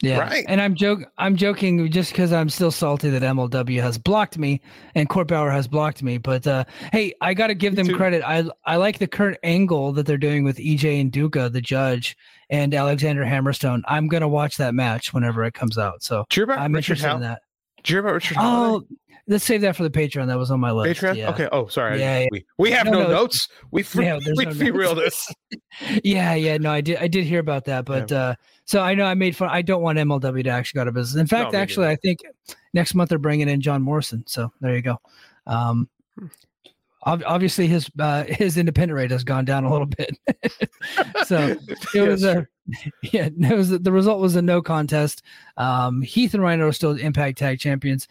[0.01, 0.19] Yeah.
[0.19, 0.45] Right.
[0.47, 1.05] And I'm joking.
[1.17, 4.61] I'm joking just because I'm still salty that MLW has blocked me
[4.95, 6.17] and Court Bauer has blocked me.
[6.17, 8.23] But uh, hey, I got to give them credit.
[8.23, 12.17] I I like the current angle that they're doing with EJ Nduka, the judge,
[12.49, 13.81] and Alexander Hammerstone.
[13.85, 16.01] I'm gonna watch that match whenever it comes out.
[16.03, 16.25] So
[16.59, 17.41] I'm Richard interested in that.
[17.83, 18.37] Do you about Richard?
[18.39, 18.83] Oh,
[19.27, 20.27] let's save that for the Patreon.
[20.27, 21.01] That was on my list.
[21.01, 21.15] Patreon.
[21.15, 21.29] Yeah.
[21.31, 21.47] Okay.
[21.51, 21.99] Oh, sorry.
[21.99, 22.27] Yeah, yeah.
[22.31, 23.47] We, we have no, no notes.
[23.71, 24.05] We free,
[24.37, 25.33] we no this.
[26.03, 26.57] yeah, yeah.
[26.57, 26.97] No, I did.
[26.97, 28.17] I did hear about that, but yeah.
[28.17, 29.49] uh, so I know I made fun.
[29.51, 31.19] I don't want MLW to actually go out of business.
[31.19, 32.19] In fact, no, actually, I think
[32.73, 34.23] next month they're bringing in John Morrison.
[34.27, 34.97] So there you go.
[35.47, 36.27] Um, hmm.
[37.03, 40.17] Obviously, his uh, his independent rate has gone down a little bit.
[41.25, 41.55] so
[41.95, 42.47] it was a
[43.01, 43.29] yeah.
[43.35, 45.23] It was the result was a no contest.
[45.57, 48.07] Um, Heath and Rhino are still Impact Tag Champions.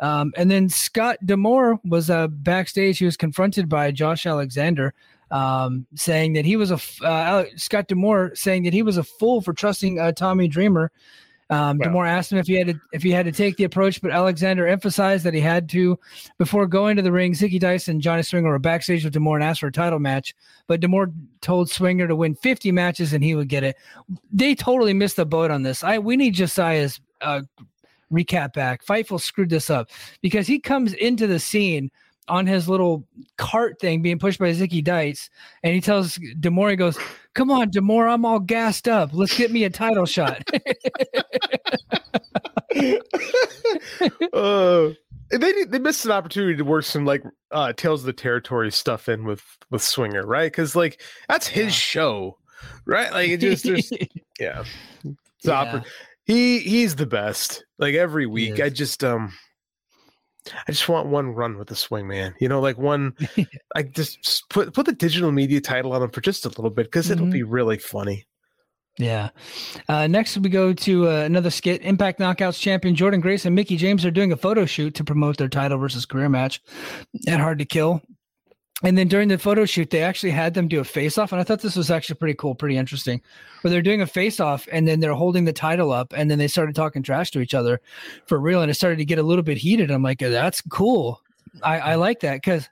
[0.00, 2.98] Um, and then Scott D'Amore was uh, backstage.
[2.98, 4.94] He was confronted by Josh Alexander.
[5.30, 9.40] um, saying that he was a uh, Scott D'Amore saying that he was a fool
[9.40, 10.90] for trusting uh, Tommy Dreamer.
[11.50, 13.64] Um, well, D'Amore asked him if he had to if he had to take the
[13.64, 15.98] approach, but Alexander emphasized that he had to
[16.36, 17.32] before going to the ring.
[17.32, 20.34] Zicky Dice and Johnny Swinger were backstage with D'Amore and asked for a title match,
[20.66, 23.76] but D'Amore told Swinger to win 50 matches and he would get it.
[24.30, 25.82] They totally missed the boat on this.
[25.82, 27.42] I we need Josiah's uh,
[28.12, 28.84] recap back.
[28.84, 31.90] Fightful screwed this up because he comes into the scene
[32.28, 35.30] on his little cart thing being pushed by Zicky Dice,
[35.62, 36.98] and he tells D'Amore, he goes,
[37.34, 39.10] Come on, D'Amore, I'm all gassed up.
[39.12, 40.42] Let's get me a title shot.
[44.32, 44.90] uh,
[45.30, 49.08] they they missed an opportunity to work some like uh Tales of the Territory stuff
[49.08, 50.50] in with with Swinger, right?
[50.50, 51.70] Because like that's his yeah.
[51.70, 52.38] show,
[52.86, 53.12] right?
[53.12, 53.90] Like it just there's
[54.40, 54.64] yeah.
[55.04, 55.64] It's yeah.
[55.64, 55.84] Oppor-
[56.24, 57.64] he he's the best.
[57.78, 59.32] Like every week, I just um
[60.46, 62.34] I just want one run with the swing man.
[62.40, 63.14] You know, like one.
[63.76, 66.86] I just put put the digital media title on him for just a little bit
[66.86, 67.32] because it'll mm-hmm.
[67.32, 68.26] be really funny.
[68.98, 69.30] Yeah.
[69.88, 71.82] Uh, next, we go to uh, another skit.
[71.82, 75.36] Impact Knockouts champion Jordynne Grace and Mickie James are doing a photo shoot to promote
[75.36, 76.60] their title versus career match
[77.28, 78.02] at Hard to Kill
[78.84, 81.32] and then during the photo shoot, they actually had them do a face off.
[81.32, 83.20] And I thought this was actually pretty cool, pretty interesting,
[83.62, 86.38] where they're doing a face off and then they're holding the title up and then
[86.38, 87.80] they started talking trash to each other
[88.26, 88.62] for real.
[88.62, 89.90] And it started to get a little bit heated.
[89.90, 91.20] I'm like, that's cool.
[91.62, 92.68] I, I like that because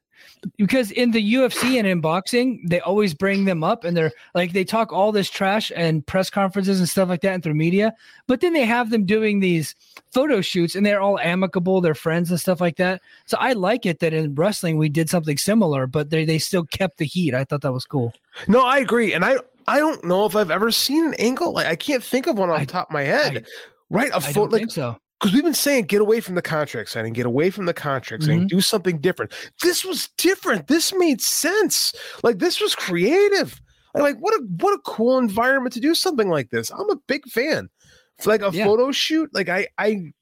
[0.57, 4.53] because in the UFC and in boxing, they always bring them up and they're like
[4.53, 7.95] they talk all this trash and press conferences and stuff like that and through media,
[8.27, 9.75] but then they have them doing these
[10.13, 13.03] photo shoots and they're all amicable, they're friends and stuff like that.
[13.27, 16.65] So I like it that in wrestling we did something similar, but they they still
[16.65, 17.35] kept the heat.
[17.35, 18.13] I thought that was cool.
[18.49, 19.13] No, I agree.
[19.13, 22.27] And I I don't know if I've ever seen an angle like I can't think
[22.27, 23.39] of one off I, the top of my head.
[23.39, 23.43] I,
[23.91, 24.11] right?
[24.15, 27.27] A photo like so because we've been saying get away from the contract signing, get
[27.27, 28.57] away from the contract signing, mm-hmm.
[28.57, 29.33] do something different.
[29.63, 30.67] This was different.
[30.67, 31.95] This made sense.
[32.23, 33.61] Like this was creative.
[33.95, 36.71] Like what a what a cool environment to do something like this.
[36.71, 37.71] I'm a big fan.
[38.19, 38.65] It's Like a yeah.
[38.65, 40.13] photo shoot, like I I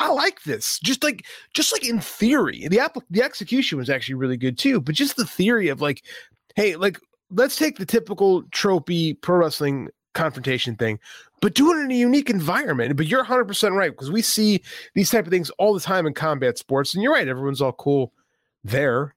[0.00, 0.78] I like this.
[0.80, 4.80] Just like just like in theory, the app the execution was actually really good too.
[4.80, 6.02] But just the theory of like,
[6.56, 10.98] hey, like let's take the typical tropey pro wrestling confrontation thing
[11.40, 12.96] but do it in a unique environment.
[12.96, 14.62] But you're 100% right because we see
[14.94, 16.94] these type of things all the time in combat sports.
[16.94, 18.12] And you're right, everyone's all cool
[18.64, 19.14] there.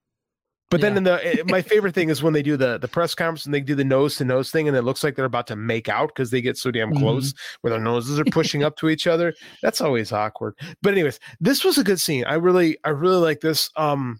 [0.69, 0.89] But yeah.
[0.89, 3.45] then in the eh, my favorite thing is when they do the the press conference
[3.45, 5.55] and they do the nose to nose thing and it looks like they're about to
[5.55, 7.57] make out because they get so damn close mm-hmm.
[7.62, 9.33] where their noses are pushing up to each other.
[9.63, 10.53] That's always awkward.
[10.83, 12.23] But anyways, this was a good scene.
[12.25, 13.71] I really I really like this.
[13.75, 14.19] Um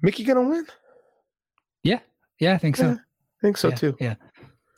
[0.00, 0.66] Mickie gonna win?
[1.82, 2.00] Yeah.
[2.38, 2.86] Yeah, I think so.
[2.86, 3.96] Yeah, I think so yeah, too.
[4.00, 4.14] Yeah.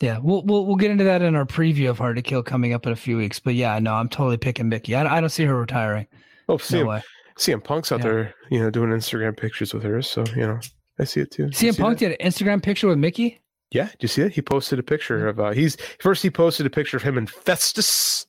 [0.05, 2.75] Yeah, we'll we'll we'll get into that in our preview of Hard to Kill coming
[2.75, 3.41] up in a few weeks.
[3.41, 4.95] But yeah, no, I'm totally picking Mickie.
[4.95, 6.07] I, I don't see her retiring.
[6.47, 7.01] Oh, CM, no
[7.39, 8.05] CM Punk's out yeah.
[8.05, 10.03] there, you know, doing Instagram pictures with her.
[10.03, 10.61] So you know,
[10.99, 11.47] I see it too.
[11.47, 12.11] CM Punk that?
[12.11, 13.41] did an Instagram picture with Mickie.
[13.71, 14.33] Yeah, do you see it?
[14.33, 17.31] He posted a picture of uh he's first he posted a picture of him and
[17.31, 18.27] Festus,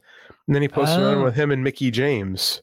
[0.48, 1.16] and then he posted oh.
[1.16, 2.62] one with him and Mickie James.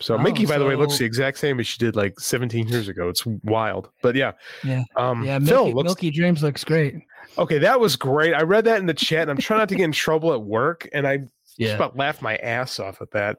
[0.00, 0.60] So oh, Mickie, by so...
[0.60, 3.08] the way, looks the exact same as she did like 17 years ago.
[3.08, 5.38] It's wild, but yeah, yeah, um, yeah.
[5.38, 5.86] Milky, Phil looks...
[5.86, 6.96] Milky James looks great.
[7.38, 8.34] Okay, that was great.
[8.34, 10.42] I read that in the chat, and I'm trying not to get in trouble at
[10.42, 11.20] work, and I
[11.56, 11.68] yeah.
[11.68, 13.38] just about laughed my ass off at that.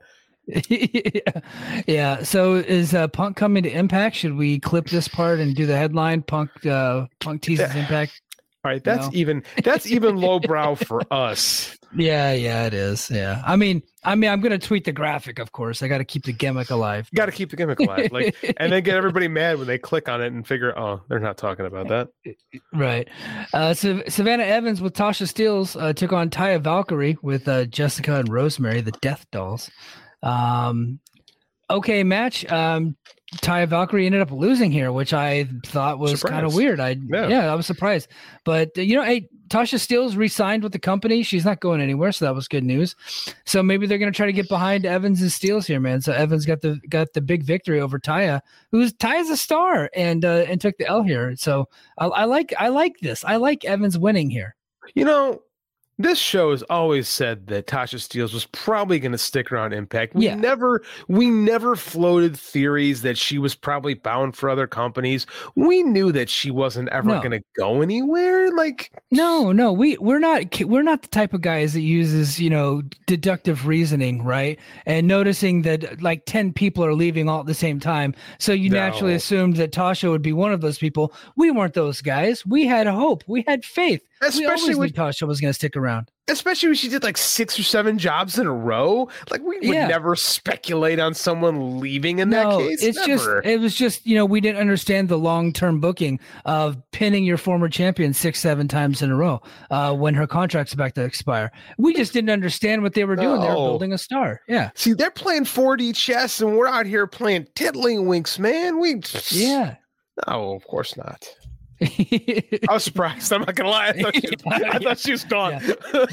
[0.70, 1.41] yeah.
[1.88, 2.24] yeah.
[2.24, 4.15] So is uh, Punk coming to Impact?
[4.15, 6.22] Should we clip this part and do the headline?
[6.22, 8.22] Punk uh, Punk teases Impact.
[8.65, 9.12] All right, that's no.
[9.13, 11.78] even that's even lowbrow for us.
[11.95, 13.12] Yeah, yeah, it is.
[13.12, 15.84] Yeah, I mean, I mean, I'm gonna tweet the graphic, of course.
[15.84, 17.08] I got to keep the gimmick alive.
[17.13, 20.10] Got to keep the gimmick alive, like, and then get everybody mad when they click
[20.10, 22.08] on it and figure, oh, they're not talking about that.
[22.73, 23.08] Right.
[23.54, 28.19] Uh, so Savannah Evans with Tasha Steelz uh, took on Taya Valkyrie with uh, Jessicka
[28.19, 29.69] and Rosemary, the Death Dolls.
[30.23, 30.99] Um,
[31.69, 32.51] okay, match.
[32.51, 32.97] Um,
[33.41, 36.80] Taya Valkyrie ended up losing here, which I thought was kind of weird.
[36.80, 37.28] I yeah.
[37.28, 37.52] yeah.
[37.52, 38.08] I was surprised.
[38.43, 41.21] But uh, you know, hey, Tasha Steelz re-signed with the company.
[41.24, 42.95] She's not going anywhere, so that was good news.
[43.45, 46.02] So maybe they're going to try to get behind Evans and Steelz here, man.
[46.02, 50.26] So Evans got the got the big victory over Taya, who's Taya's a star, and
[50.26, 51.36] uh, and took the L here.
[51.36, 53.24] So I, I like I like this.
[53.24, 54.56] I like Evans winning here.
[54.93, 55.41] You know,
[55.98, 60.14] this show has always said that Tasha Steelz was probably going to stick around Impact.
[60.14, 60.36] We yeah.
[60.36, 65.26] never, we never floated theories that she was probably bound for other companies.
[65.56, 67.20] We knew that she wasn't ever no.
[67.20, 68.52] going to go anywhere.
[68.52, 72.50] Like, no, no, we we're not we're not the type of guys that uses you
[72.50, 74.60] know deductive reasoning, right?
[74.86, 78.70] And noticing that like ten people are leaving all at the same time, so you
[78.70, 78.78] no.
[78.78, 81.14] naturally assumed that Tasha would be one of those people.
[81.38, 82.46] We weren't those guys.
[82.46, 83.24] We had hope.
[83.28, 84.02] We had faith.
[84.21, 86.10] Especially we when Tasha was going to stick around.
[86.28, 89.08] Especially when she did like six or seven jobs in a row.
[89.30, 89.88] Like we would Yeah.
[89.88, 92.84] never speculate on someone leaving in no, that case.
[92.84, 96.78] it's just it was just you know we didn't understand the long term booking of
[96.91, 100.95] pinning your former champion six seven times in a row uh, when her contract's about
[100.95, 101.51] to expire.
[101.78, 103.41] We just didn't understand what they were doing.
[103.41, 104.41] They were building a star.
[104.47, 108.80] Yeah, See, they're playing 4D chess and we're out here playing tiddlywinks, man.
[108.80, 109.75] We yeah.
[110.28, 111.28] No, of course not.
[111.82, 113.32] I was surprised.
[113.34, 113.88] I'm not gonna lie.
[113.90, 115.62] I thought she was, I thought she was gone.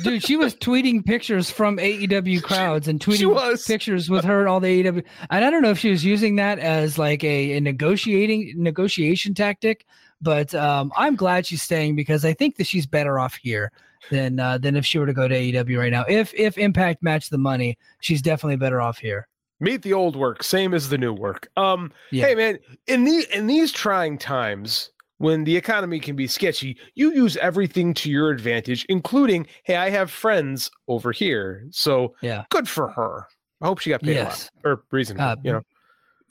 [0.02, 4.60] Dude, she was tweeting pictures from AEW crowds and tweeting pictures with her and all
[4.60, 5.04] the AEW.
[5.30, 9.34] And I don't know if she was using that as like a, a negotiating negotiation
[9.34, 9.86] tactic,
[10.20, 13.70] but um, I'm glad she's staying because I think that she's better off here
[14.10, 16.04] than uh, than if she were to go to AEW right now.
[16.08, 19.28] If if Impact matched the money, she's definitely better off here.
[19.60, 21.48] Meet the old work, same as the new work.
[21.56, 22.26] Um, Yeah.
[22.26, 24.90] hey man, in the in these trying times
[25.22, 29.88] when the economy can be sketchy, you use everything to your advantage, including, hey, I
[29.88, 31.64] have friends over here.
[31.70, 32.44] So Yeah.
[32.50, 33.28] good for her.
[33.60, 34.50] I hope she got paid Yes.
[34.64, 34.72] a lot.
[34.78, 35.62] Or reasonable, Uh, you know.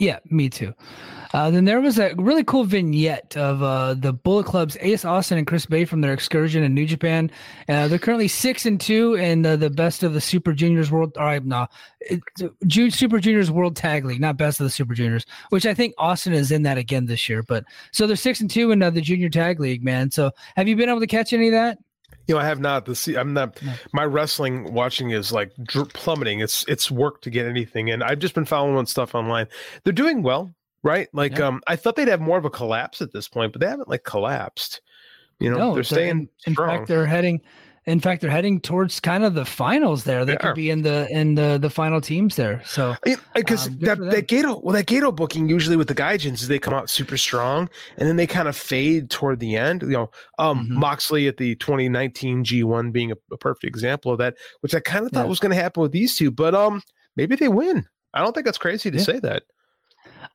[0.01, 0.73] Yeah, me too.
[1.31, 5.37] Uh, then there was a really cool vignette of uh, the Bullet Club's Ace Austin
[5.37, 7.29] and Chris Bey from their excursion in New Japan.
[7.69, 11.15] Uh, they're currently six and two in the best of the Super Juniors World.
[11.19, 11.67] All right, no,
[12.09, 12.17] uh,
[12.89, 16.33] Super Juniors World Tag League, not best of the Super Juniors, which I think Austin
[16.33, 17.43] is in that again this year.
[17.43, 20.09] But so they're six and two in the Junior Tag League, man.
[20.09, 21.77] So have you been able to catch any of that?
[22.27, 22.85] You know, I have not.
[22.85, 23.61] The see, I'm not.
[23.61, 23.73] No.
[23.93, 26.39] My wrestling watching is like dr- plummeting.
[26.39, 29.47] It's it's work to get anything, and I've just been following stuff online.
[29.83, 30.53] They're doing well,
[30.83, 31.07] right?
[31.13, 31.47] Like, Yeah.
[31.47, 33.89] um, I thought they'd have more of a collapse at this point, but they haven't
[33.89, 34.81] like collapsed.
[35.39, 37.41] You know, no, they're staying in, in fact, they're heading.
[37.87, 40.23] In fact, they're heading towards kind of the finals there.
[40.23, 40.39] They They are.
[40.39, 42.61] could be in the in the the final teams there.
[42.63, 42.95] So
[43.33, 46.59] because Um, that that Gedo well that Gedo booking usually with the Gaijins is they
[46.59, 49.81] come out super strong and then they kind of fade toward the end.
[49.81, 50.77] You know, um Mhm.
[50.77, 55.05] Moxley at the 2019 G1 being a, a perfect example of that, which I kind
[55.05, 55.29] of thought Yeah.
[55.29, 56.83] was going to happen with these two, but um
[57.15, 57.85] maybe they win.
[58.13, 59.03] I don't think that's crazy to Yeah.
[59.03, 59.43] say that.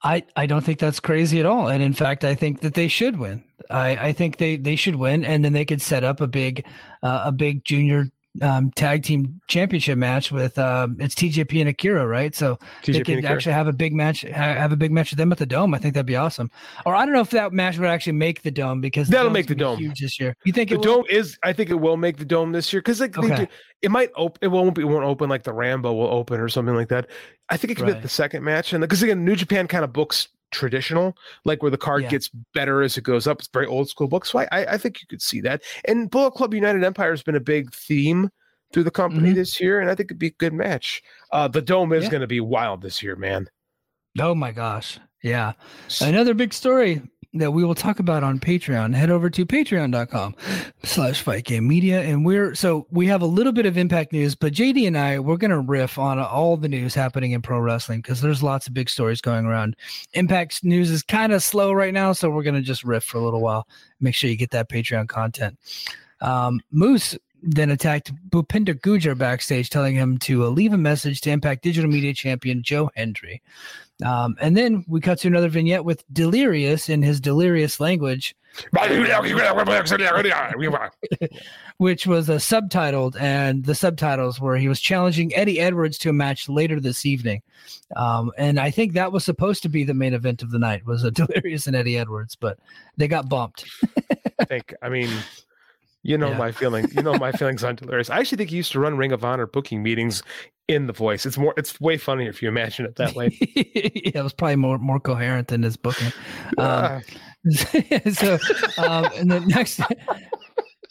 [0.03, 1.69] I, I don't think that's crazy at all.
[1.69, 3.43] And in fact, I think that they should win.
[3.71, 6.65] I, I think they, they should win, and then they could set up a big
[7.03, 8.09] uh, a big junior
[8.43, 12.35] um, tag team championship match with um, it's TJP and Akira, right?
[12.35, 15.33] So they TJP could actually have a big match, have a big match with them
[15.33, 15.75] at the dome.
[15.75, 16.51] I think that'd be awesome.
[16.85, 19.47] Or I don't know if that match would actually make the dome because That'll make
[19.47, 19.79] the dome.
[19.79, 20.37] huge this year.
[20.45, 23.01] You think the dome is I think it will make the dome this year because
[23.01, 23.37] like Okay.
[23.37, 23.47] do,
[23.83, 26.49] it might open it won't be it won't open like the Rambo will open or
[26.49, 27.09] something like that.
[27.49, 29.93] I think it could be the second match and because again New Japan kind of
[29.93, 32.11] books traditional like where the card Yeah.
[32.11, 33.41] gets better as it goes up.
[33.41, 35.63] It's very old school book, so I I, think you could see that.
[35.87, 38.31] And Bullet Club United Empire has been a big theme
[38.73, 39.35] through the company Mhm.
[39.35, 41.03] this year, and I think it'd be a good match.
[41.33, 42.11] Uh, the dome is Yeah.
[42.11, 43.49] going to be wild this year, man.
[44.19, 44.99] Oh my gosh.
[45.23, 45.53] Yeah.
[46.01, 47.03] Another big story
[47.39, 48.95] that we will talk about on Patreon.
[48.95, 50.35] Head over to patreon.com
[50.85, 52.03] slash fight game media.
[52.03, 55.19] And we're so we have a little bit of impact news, but JD and I,
[55.19, 58.75] we're gonna riff on all the news happening in pro wrestling because there's lots of
[58.75, 59.77] big stories going around.
[60.15, 63.23] Impact news is kind of slow right now, so we're gonna just riff for a
[63.23, 63.67] little while.
[64.01, 65.59] Make sure you get that Patreon content.
[66.21, 71.31] Um, Moose then attacked Bhupinder Gujjar backstage, telling him to uh, leave a message to
[71.31, 73.43] Impact Digital Media Champion Joe Hendry.
[74.05, 78.35] Um, and then we cut to another vignette with Delirious in his delirious language,
[81.79, 86.13] which was uh, subtitled, and the subtitles were he was challenging Eddie Edwards to a
[86.13, 87.43] match later this evening.
[87.95, 90.85] Um, and I think that was supposed to be the main event of the night
[90.85, 92.59] was a Delirious and Eddie Edwards, but
[92.99, 93.65] they got bumped.
[94.39, 94.75] I think.
[94.83, 95.11] I mean,
[96.07, 96.39] you know Yeah.
[96.39, 96.89] my feeling.
[96.93, 98.11] You know my feelings on Delirious.
[98.11, 100.23] I actually think he used to run Ring of Honor booking meetings
[100.69, 101.27] in the voice.
[101.27, 101.53] It's more.
[101.57, 103.37] It's way funnier if you imagine it that way.
[103.55, 106.13] yeah, it was probably more more coherent than his booking.
[106.59, 107.03] Um,
[108.13, 108.39] so
[108.79, 109.81] um, and then next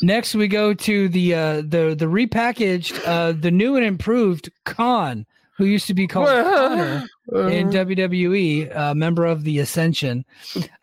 [0.01, 5.25] next we go to the uh the the repackaged uh the new and improved Kon
[5.58, 10.26] who used to be called Konnor in WWE, uh, member of the Ascension.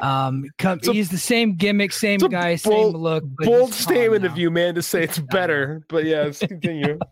[0.00, 3.24] Um, come, a- he's the same gimmick, same guy, bold- same look.
[3.38, 5.84] but bold statement of you, man, to say it's better.
[5.88, 6.98] But yes, continue.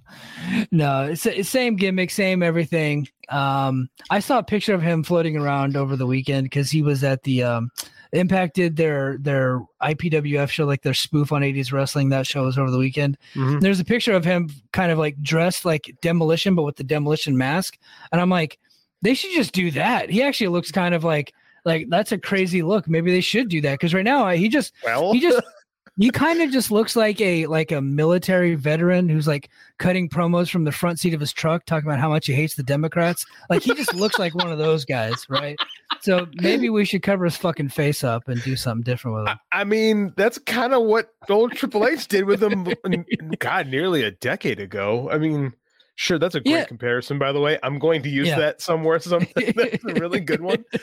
[0.72, 3.06] No, it's, it's same gimmick, same everything.
[3.28, 7.04] Um, I saw a picture of him floating around over the weekend because he was
[7.04, 7.70] at the um,
[8.12, 12.08] Impact did their their IPWF show, like their spoof on 80s wrestling.
[12.08, 13.16] That show was over the weekend.
[13.34, 13.60] Mhm.
[13.60, 17.38] There's a picture of him kind of like dressed like demolition, but with the demolition
[17.38, 17.78] mask.
[18.10, 18.58] And I'm like,
[19.02, 20.10] they should just do that.
[20.10, 21.32] He actually looks kind of like
[21.64, 22.88] like that's a crazy look.
[22.88, 25.40] Maybe they should do that because right now he just Well, he just
[25.98, 30.50] he kind of just looks like a like a military veteran who's like cutting promos
[30.50, 33.26] from the front seat of his truck, talking about how much he hates the Democrats.
[33.50, 35.58] Like he just looks like one of those guys, right?
[36.00, 39.38] So maybe we should cover his fucking face up and do something different with him.
[39.52, 42.66] I mean, that's kind of what old Triple H did with him.
[43.38, 45.10] God, nearly a decade ago.
[45.10, 45.52] I mean,
[46.00, 46.64] sure, that's a great Yeah.
[46.64, 47.18] comparison.
[47.18, 48.38] By the way, I'm going to use Yeah.
[48.38, 48.98] that somewhere.
[49.00, 50.64] Something that's a really good one.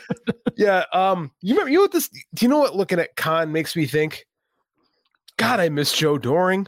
[0.56, 0.86] Yeah.
[0.91, 1.32] Um.
[1.41, 1.69] You remember?
[1.69, 2.10] You know what this?
[2.10, 4.25] Do you know what looking at Kon makes me think?
[5.38, 6.67] God, I miss Joe Doering.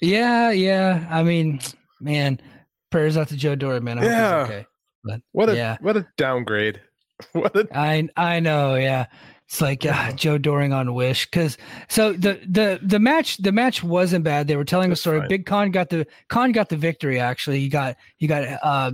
[0.00, 1.06] Yeah, yeah.
[1.08, 1.60] I mean,
[2.00, 2.40] man,
[2.90, 3.98] prayers out to Joe Doering, man.
[3.98, 4.36] I hope he's Yeah.
[4.42, 4.66] okay.
[5.04, 6.80] But What a yeah, what a downgrade.
[7.32, 9.06] What a I I know, yeah.
[9.48, 11.56] It's like uh, Joe Doering on Wish because
[11.88, 14.48] so the the the match the match wasn't bad.
[14.48, 15.26] They were telling a story.
[15.28, 17.20] Big Kon got the Kon got the victory.
[17.20, 18.90] Actually, he got he got uh,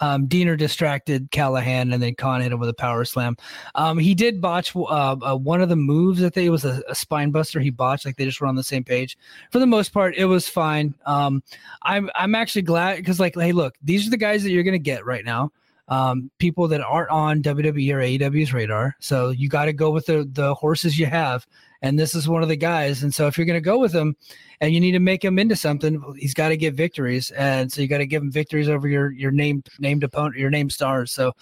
[0.00, 3.36] um, Deaner distracted Callihan, and then Kon hit him with a power slam.
[3.74, 4.80] Um, he did botch uh,
[5.20, 6.22] uh, one of the moves.
[6.22, 7.60] I think it was a, a spine buster.
[7.60, 8.06] He botched.
[8.06, 9.18] Like they just were on the same page.
[9.50, 10.94] For the most part, it was fine.
[11.04, 11.42] Um,
[11.82, 14.78] I'm I'm actually glad because like hey, look, these are the guys that you're gonna
[14.78, 15.52] get right now
[15.90, 18.96] um, people that aren't on WWE or AEW's radar.
[19.00, 21.46] So you got to go with the the horses you have,
[21.82, 23.02] and this is one of the guys.
[23.02, 24.16] And so if you're going to go with him,
[24.60, 27.82] and you need to make him into something, he's got to get victories, and so
[27.82, 31.12] you got to give him victories over your your named named opponent, your named stars.
[31.12, 31.32] So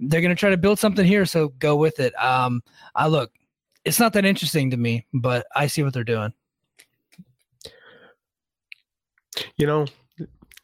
[0.00, 1.26] they're going to try to build something here.
[1.26, 2.14] So go with it.
[2.22, 2.62] Um,
[2.94, 3.30] I look,
[3.84, 6.32] it's not that interesting to me, but I see what they're doing.
[9.56, 9.86] you know,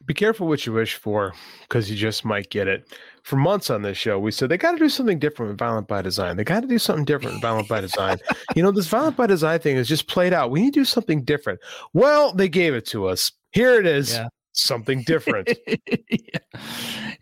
[0.07, 2.89] be careful what you wish for because you just might get it.
[3.23, 5.89] For months on this show, we said they got to do something different with Violent
[5.89, 6.37] by Design.
[6.37, 8.19] They got to do something different with Violent by Design.
[8.55, 10.51] You know, this Violent by Design thing is just played out.
[10.51, 11.61] We need to do something different.
[11.95, 13.33] Well, they gave it to us.
[13.53, 14.13] Here it is.
[14.13, 14.29] Yeah.
[14.57, 16.39] Something different yeah.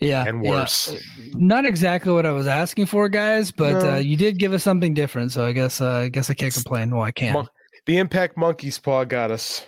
[0.00, 0.50] yeah, and yeah.
[0.50, 0.94] worse.
[1.32, 3.92] Not exactly what I was asking for, guys, but No.
[3.92, 5.32] uh, you did give us something different.
[5.32, 6.90] So I guess uh, I guess I can't complain.
[6.90, 7.32] Well, I can.
[7.32, 7.48] Mon-
[7.86, 9.64] The Impact Monkey's Paw got us.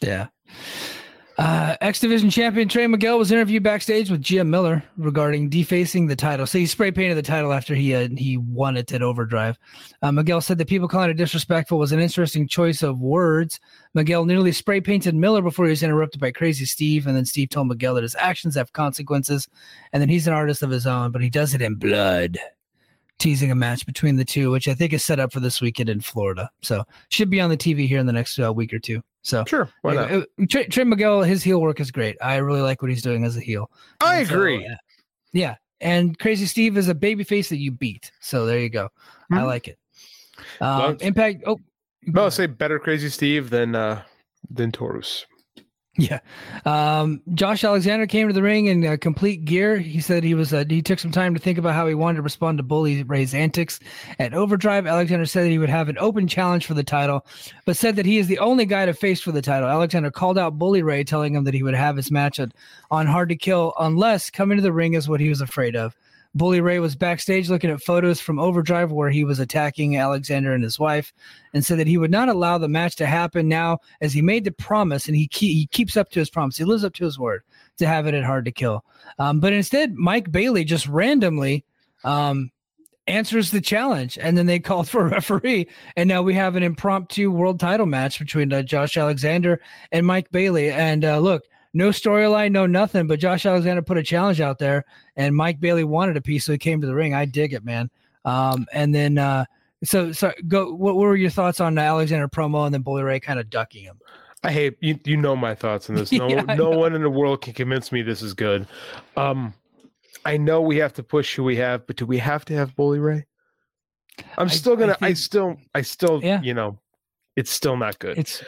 [0.00, 0.28] Yeah.
[1.36, 6.14] Uh, X Division champion Trey Miguel was interviewed backstage with Gia Miller regarding defacing the
[6.14, 6.46] title.
[6.46, 9.58] So he spray painted the title after he uh, he won it at Overdrive.
[10.00, 13.58] Uh, Miguel said that people calling it disrespectful was an interesting choice of words.
[13.94, 17.48] Miguel nearly spray painted Miller before he was interrupted by Crazy Steve, and then Steve
[17.48, 19.48] told Miguel that his actions have consequences,
[19.92, 22.38] and then he's an artist of his own, but he does it in blood.
[23.18, 25.88] Teasing a match between the two, which I think is set up for this weekend
[25.88, 26.50] in Florida.
[26.62, 29.02] So should be on the TV here in the next uh, week or two.
[29.24, 29.68] So Sure.
[29.82, 30.10] Why not?
[30.10, 32.16] yeah, uh, Trey, Trey Miguel, his heel work is great.
[32.22, 33.70] I really like what he's doing as a heel.
[34.00, 34.62] I And so, agree.
[34.62, 34.76] yeah.
[35.32, 35.54] yeah.
[35.80, 38.12] And Crazy Steve is a baby face that you beat.
[38.20, 38.88] So there you go.
[39.32, 39.46] I Mhm.
[39.46, 39.78] like it.
[40.60, 41.42] Um, Impact.
[41.46, 41.58] Oh,
[42.06, 44.02] No, I'll say better Crazy Steve than uh
[44.50, 45.24] than Taurus.
[45.96, 46.18] Yeah.
[46.64, 49.78] Um, Josh Alexander came to the ring in uh, complete gear.
[49.78, 52.16] He said he was uh, he took some time to think about how he wanted
[52.16, 53.78] to respond to Bully Ray's antics.
[54.18, 57.24] At Overdrive, Alexander said that he would have an open challenge for the title,
[57.64, 59.68] but said that he is the only guy to face for the title.
[59.68, 62.52] Alexander called out Bully Ray, telling him that he would have his match at,
[62.90, 65.96] on Hard to Kill unless coming to the ring is what he was afraid of.
[66.34, 70.64] Bully Ray was backstage looking at photos from Overdrive where he was attacking Alexander and
[70.64, 71.12] his wife
[71.52, 74.44] and said that he would not allow the match to happen now as he made
[74.44, 76.56] the promise and he, ke- he keeps up to his promise.
[76.56, 77.42] He lives up to his word
[77.78, 78.84] to have it at Hard to Kill.
[79.18, 81.64] Um, but instead, Mike Bailey just randomly
[82.02, 82.50] um,
[83.06, 85.68] answers the challenge and then they called for a referee.
[85.96, 89.60] And now we have an impromptu world title match between uh, Josh Alexander
[89.92, 90.72] and Mike Bailey.
[90.72, 94.84] And uh, look, no storyline, no nothing, but Josh Alexander put a challenge out there
[95.16, 97.12] and Mike Bailey wanted a piece, so he came to the ring.
[97.14, 97.90] I dig it, man.
[98.24, 99.44] Um, and then, uh,
[99.82, 100.72] so, so go.
[100.72, 103.50] What, what were your thoughts on the Alexander promo and then Bully Ray kind of
[103.50, 103.98] ducking him?
[104.42, 104.98] I hate you.
[105.04, 106.10] You know my thoughts on this.
[106.12, 108.66] No, Yeah, no one in the world can convince me this is good.
[109.16, 109.52] Um,
[110.24, 112.74] I know we have to push who we have, but do we have to have
[112.76, 113.26] Bully Ray?
[114.38, 114.96] I'm I- still I gonna.
[115.02, 115.56] I, think- still.
[115.74, 116.22] I still.
[116.22, 116.40] Yeah.
[116.40, 116.78] You know,
[117.36, 118.16] it's still not good.
[118.16, 118.42] It's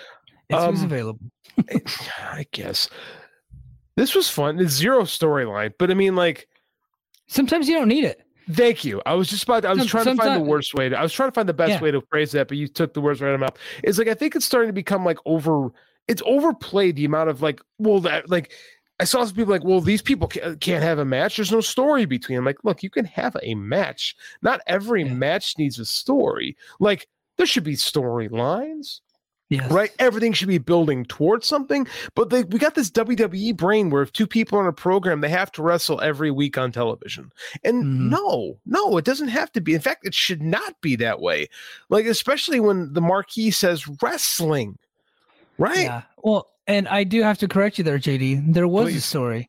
[0.51, 1.21] it's Um, available.
[2.23, 2.89] I guess
[3.97, 4.59] this was fun.
[4.61, 6.49] It's zero storyline, but I mean, like,
[7.29, 8.21] Sometimes you don't need it.
[8.53, 9.03] thank you.
[9.05, 9.65] I was just about.
[9.65, 10.89] I was Some- trying to find the worst way.
[10.89, 11.81] To, I was trying to find the best Yeah.
[11.81, 13.59] way to phrase that, but you took the words right out of my mouth.
[13.83, 15.71] It's like I think it's starting to become like over.
[16.07, 17.61] It's overplayed the amount of like.
[17.79, 18.53] Well, that like.
[18.99, 21.37] I saw some people like, well, these people can't have a match.
[21.37, 22.47] There's no story between them.
[22.47, 24.17] Like, look, you can have a match.
[24.41, 25.13] Not every Yeah.
[25.13, 26.57] match needs a story.
[26.81, 27.07] Like,
[27.37, 29.01] there should be storylines
[29.49, 29.71] Yes.
[29.71, 29.91] right?
[30.01, 31.87] Everything should be building towards something.
[32.17, 35.29] But they, we got this WWE brain where if two people on a program, they
[35.29, 37.31] have to wrestle every week on television.
[37.63, 38.11] And Mhm.
[38.11, 39.75] no, no, it doesn't have to be.
[39.75, 41.47] In fact, it should not be that way.
[41.89, 44.79] Like, especially when the marquee says wrestling,
[45.59, 45.79] right?
[45.85, 46.03] Yeah.
[46.19, 48.53] Well, and I do have to correct you there, JD.
[48.53, 49.49] There was a story.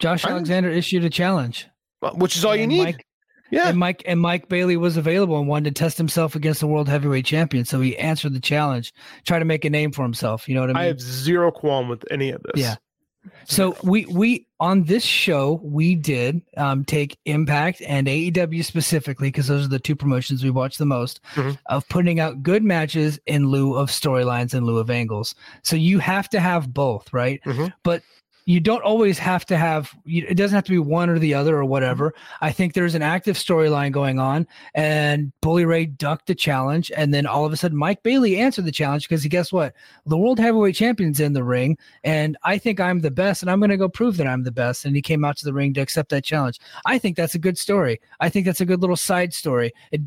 [0.00, 1.68] Josh Alexander issued a challenge.
[2.14, 2.82] Which is all you need.
[2.84, 3.05] Mike,
[3.50, 3.68] Yeah.
[3.68, 6.88] And Mike and Mike Bailey was available and wanted to test himself against the world
[6.88, 7.64] heavyweight champion.
[7.64, 8.92] So he answered the challenge,
[9.24, 10.48] try to make a name for himself.
[10.48, 10.82] You know what I mean?
[10.82, 12.62] I have zero qualm with any of this.
[12.62, 12.76] Yeah.
[13.44, 19.48] So we we on this show we did um, take Impact and AEW specifically because
[19.48, 21.58] those are the two promotions we watch the most Mhm.
[21.66, 25.34] of putting out good matches in lieu of storylines in lieu of angles.
[25.62, 27.40] So you have to have both, right?
[27.44, 27.72] Mhm.
[27.82, 28.02] But
[28.46, 31.56] you don't always have to have it doesn't have to be one or the other
[31.56, 32.14] or whatever.
[32.40, 37.12] I think there's an active storyline going on and bully ray ducked the challenge and
[37.12, 39.74] then all of a sudden mike bailey answered the challenge because he guess what?
[40.06, 43.58] The world heavyweight champion's in the ring and i think i'm the best and i'm
[43.58, 45.74] going to go prove that i'm the best and he came out to the ring
[45.74, 46.60] to accept that challenge.
[46.84, 48.00] I think that's a good story.
[48.20, 49.72] I think that's a good little side story.
[49.90, 50.02] It,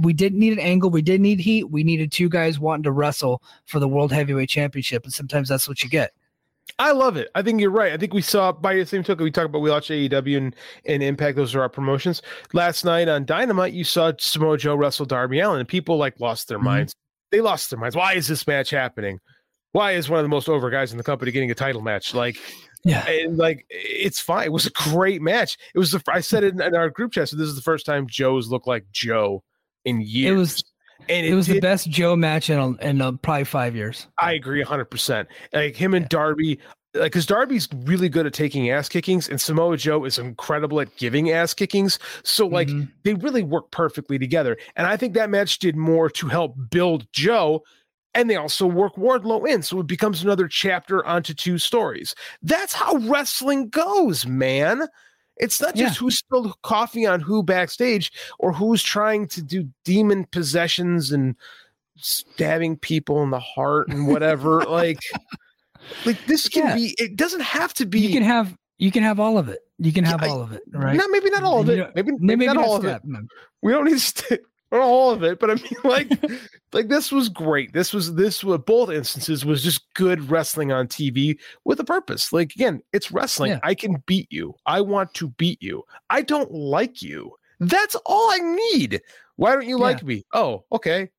[0.00, 2.92] we didn't need an angle we didn't need heat we needed two guys wanting to
[2.92, 6.12] wrestle for the world heavyweight championship and sometimes that's what you get
[6.78, 7.28] I love it.
[7.34, 7.92] I think you're right.
[7.92, 10.56] I think we saw by the same token we talked about we watched AEW and,
[10.86, 11.36] and Impact.
[11.36, 12.22] Those are our promotions.
[12.52, 16.48] Last night on Dynamite, you saw Samoa Joe wrestle Darby Allin, and people like lost
[16.48, 16.62] their Mhm.
[16.64, 16.94] minds.
[17.30, 17.94] They lost their minds.
[17.96, 19.18] Why is this match happening?
[19.72, 22.14] Why is one of the most over guys in the company getting a title match?
[22.14, 22.36] Like,
[22.84, 24.46] yeah and like it's fine.
[24.46, 25.56] It was a great match.
[25.74, 27.28] It was the I said it in, in our group chat.
[27.28, 29.44] So this is the first time Joe's looked like Joe
[29.84, 30.32] in years.
[30.32, 30.64] it was
[31.08, 34.06] and it was the best Joe match in a, in a, probably five years.
[34.18, 35.26] I agree 100%.
[35.52, 36.58] Like him and Darby,
[36.94, 40.94] like, because Darby's really good at taking ass kickings, and Samoa Joe is incredible at
[40.96, 41.98] giving ass kickings.
[42.22, 42.90] So, like, Mhm.
[43.04, 44.56] they really work perfectly together.
[44.76, 47.62] And I think that match did more to help build Joe.
[48.14, 49.62] And they also work Wardlow in.
[49.62, 52.14] So it becomes another chapter onto two stories.
[52.42, 54.86] That's how wrestling goes, man.
[55.42, 60.24] It's not just who's spilled coffee on who backstage or who's trying to do demon
[60.26, 61.34] possessions and
[61.96, 64.62] stabbing people in the heart and whatever.
[64.68, 65.00] like,
[66.06, 66.74] like this can Yeah.
[66.76, 66.94] be.
[66.98, 68.00] It doesn't have to be.
[68.00, 69.60] you can have you can have all of it.
[69.78, 70.96] You can have Yeah, all of it, right?
[70.96, 71.76] Not maybe not all of it.
[71.76, 73.00] know, maybe maybe, not all of it.
[73.04, 73.20] no.
[73.62, 74.40] We don't need to
[74.80, 76.08] all of it, but I mean, like,
[76.72, 77.72] like this was great.
[77.72, 82.32] This was this was both instances was just good wrestling on TV with a purpose.
[82.32, 83.52] Like again, it's wrestling.
[83.52, 83.60] Yeah.
[83.62, 84.54] I can beat you.
[84.66, 85.82] I want to beat you.
[86.10, 87.32] I don't like you.
[87.60, 88.38] That's all I
[88.72, 89.02] need.
[89.36, 89.82] Why don't you Yeah.
[89.84, 90.24] like me?
[90.32, 91.10] Oh, okay.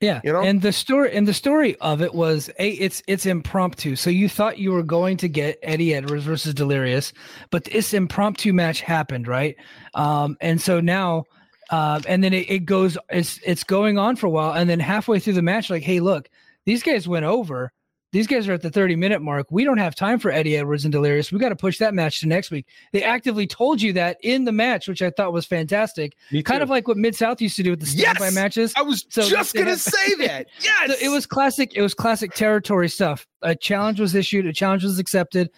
[0.00, 0.42] Yeah, You know?
[0.42, 3.94] and the story and the story of it was a it's it's impromptu.
[3.94, 7.12] So you thought you were going to get Eddie Edwards versus Delirious,
[7.50, 9.54] but this impromptu match happened, right?
[9.94, 11.22] Um, and so now,
[11.70, 14.80] uh, and then it, it goes it's it's going on for a while, and then
[14.80, 16.28] halfway through the match, like, hey, look,
[16.64, 17.72] these guys went over.
[18.12, 19.46] These guys are at the 30 minute mark.
[19.50, 21.32] We don't have time for Eddie Edwards and Delirious.
[21.32, 22.66] We got to push that match to next week.
[22.92, 26.14] They actively told you that in the match, which I thought was fantastic.
[26.44, 28.34] Kind of like what Mid South used to do with the standby Yes!
[28.34, 28.74] matches.
[28.76, 30.46] I was So just gonna have- say that.
[30.60, 31.72] Yes, So it was classic.
[31.74, 33.26] It was classic territory stuff.
[33.40, 34.44] A challenge was issued.
[34.46, 35.48] A challenge was accepted.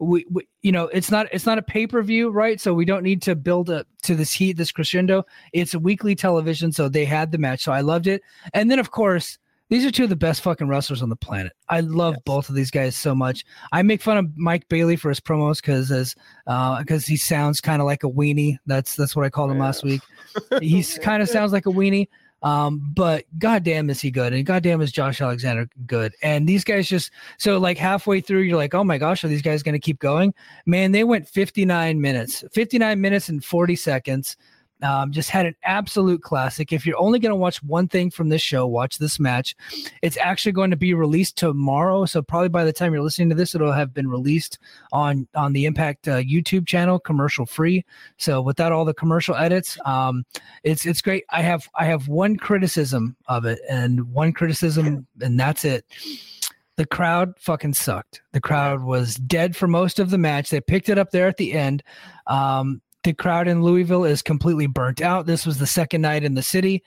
[0.00, 2.58] We, we you know, it's not it's not a pay per view, right?
[2.58, 5.24] So we don't need to build up to this heat, this crescendo.
[5.52, 7.64] It's a weekly television, so they had the match.
[7.64, 8.22] So I loved it.
[8.54, 9.38] And then of course,
[9.68, 11.52] these are two of the best fucking wrestlers on the planet.
[11.68, 13.44] I love both of these guys so much.
[13.72, 16.14] I make fun of Mike Bailey for his promos because as
[16.80, 18.56] because he sounds kind of like a weenie.
[18.66, 19.64] That's that's what I called him Yeah.
[19.64, 20.00] last week.
[20.60, 22.08] he kind of sounds like a weenie.
[22.40, 26.14] Um, but goddamn is he good, and goddamn is Josh Alexander good.
[26.22, 29.42] And these guys just so like halfway through, you're like, oh my gosh, are these
[29.42, 30.32] guys going to keep going?
[30.64, 34.36] Man, they went 59 minutes, 59 minutes and 40 seconds.
[34.82, 36.72] Um, just had an absolute classic.
[36.72, 39.56] If you're only going to watch one thing from this show, watch this match.
[40.02, 43.34] It's actually going to be released tomorrow, so probably by the time you're listening to
[43.34, 44.58] this, it'll have been released
[44.92, 47.84] on on the Impact uh, YouTube channel, commercial free.
[48.18, 50.24] So without all the commercial edits, um,
[50.62, 51.24] it's it's great.
[51.30, 55.84] I have I have one criticism of it, and one criticism, and that's it.
[56.76, 58.22] The crowd fucking sucked.
[58.32, 60.50] The crowd was dead for most of the match.
[60.50, 61.82] They picked it up there at the end.
[62.28, 65.26] Um, the crowd in Louisville is completely burnt out.
[65.26, 66.82] This was the second night in the city.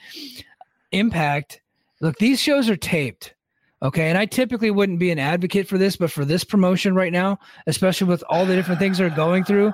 [0.92, 1.62] Impact.
[2.02, 3.34] Look, these shows are taped.
[3.84, 4.10] Okay.
[4.10, 7.40] And I typically wouldn't be an advocate for this, but for this promotion right now,
[7.66, 9.74] especially with all the different things they're going through,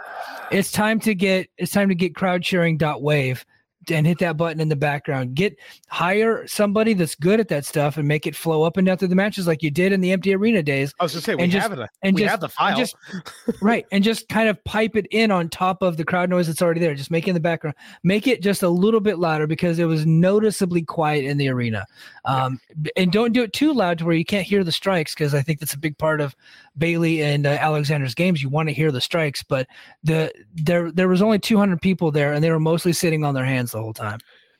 [0.51, 3.45] it's time to get it's time to get crowd sharing dot wave
[3.91, 5.35] and hit that button in the background.
[5.35, 5.57] Get
[5.87, 9.07] hire somebody that's good at that stuff and make it flow up and down through
[9.09, 10.93] the matches like you did in the empty arena days.
[10.99, 11.89] I was gonna say we just- have it.
[12.01, 12.77] and we just- have the file.
[12.77, 12.95] just-
[13.61, 16.61] right and just kind of pipe it in on top of the crowd noise that's
[16.61, 19.47] already there just make it in the background make it just a little bit louder
[19.47, 21.85] because it was noticeably quiet in the arena
[22.25, 22.59] um,
[22.95, 25.41] and don't do it too loud to where you can't hear the strikes because i
[25.41, 26.35] think that's a big part of
[26.77, 29.67] bailey and uh, alexander's games you want to hear the strikes but
[30.03, 33.45] the there there was only 200 people there and they were mostly sitting on their
[33.45, 34.19] hands the whole time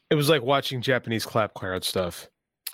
[0.10, 2.30] it was like watching Japanese clap crowd stuff.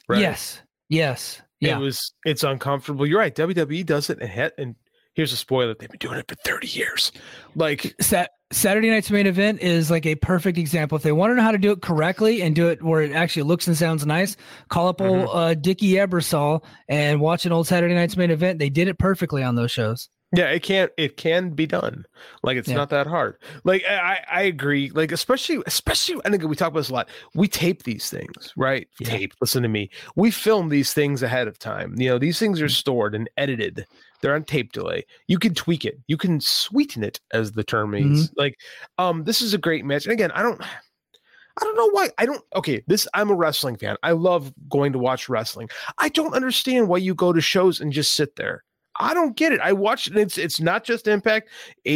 [0.07, 0.19] Right?
[0.21, 3.07] yes yes yeah It was it's uncomfortable.
[3.07, 3.33] You're right.
[3.35, 4.75] WWE does it and he- and
[5.15, 5.73] here's a spoiler.
[5.73, 7.11] They've been doing it for 30 years.
[7.55, 10.95] Like Sa- Saturday night's main event is like a perfect example.
[10.95, 13.13] If they want to know how to do it correctly and do it where it
[13.13, 14.35] actually looks and sounds nice,
[14.69, 15.37] call up old Mm-hmm.
[15.37, 18.59] uh, Dickie Ebersol and watch an old Saturday night's main event.
[18.59, 20.09] They did it perfectly on those shows.
[20.35, 20.91] Yeah, it can't.
[20.97, 22.05] it can be done.
[22.41, 22.75] Like it's Yeah.
[22.75, 23.37] not that hard.
[23.63, 24.89] Like I I agree.
[24.89, 27.09] Like especially especially I think we talk about this a lot.
[27.35, 28.87] We tape these things, right?
[28.99, 29.09] Yeah.
[29.09, 29.33] Tape.
[29.41, 29.91] Listen to me.
[30.15, 31.93] We film these things ahead of time.
[31.99, 32.65] You know, these things Mm-hmm.
[32.65, 33.85] are stored and edited.
[34.21, 35.05] They're on tape delay.
[35.27, 35.99] You can tweak it.
[36.07, 38.27] You can sweeten it, as the term means.
[38.29, 38.39] Mm-hmm.
[38.39, 38.57] Like,
[38.97, 40.05] um, this is a great match.
[40.05, 40.61] And again, I don't.
[40.61, 42.09] I don't know why.
[42.17, 42.41] I don't.
[42.55, 43.07] Okay, this.
[43.13, 43.97] I'm a wrestling fan.
[44.01, 45.69] I love going to watch wrestling.
[45.99, 48.63] I don't understand why you go to shows and just sit there.
[48.99, 49.59] I don't get it.
[49.59, 50.15] I watch it.
[50.17, 51.49] It's it's not just Impact,
[51.87, 51.91] AW,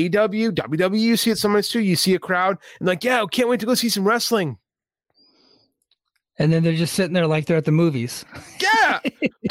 [0.51, 0.99] WWE.
[0.99, 1.79] You see it sometimes too.
[1.81, 4.57] You see a crowd and like, yeah, can't wait to go see some wrestling.
[6.39, 8.25] And then they're just sitting there like they're at the movies.
[8.59, 8.99] Yeah,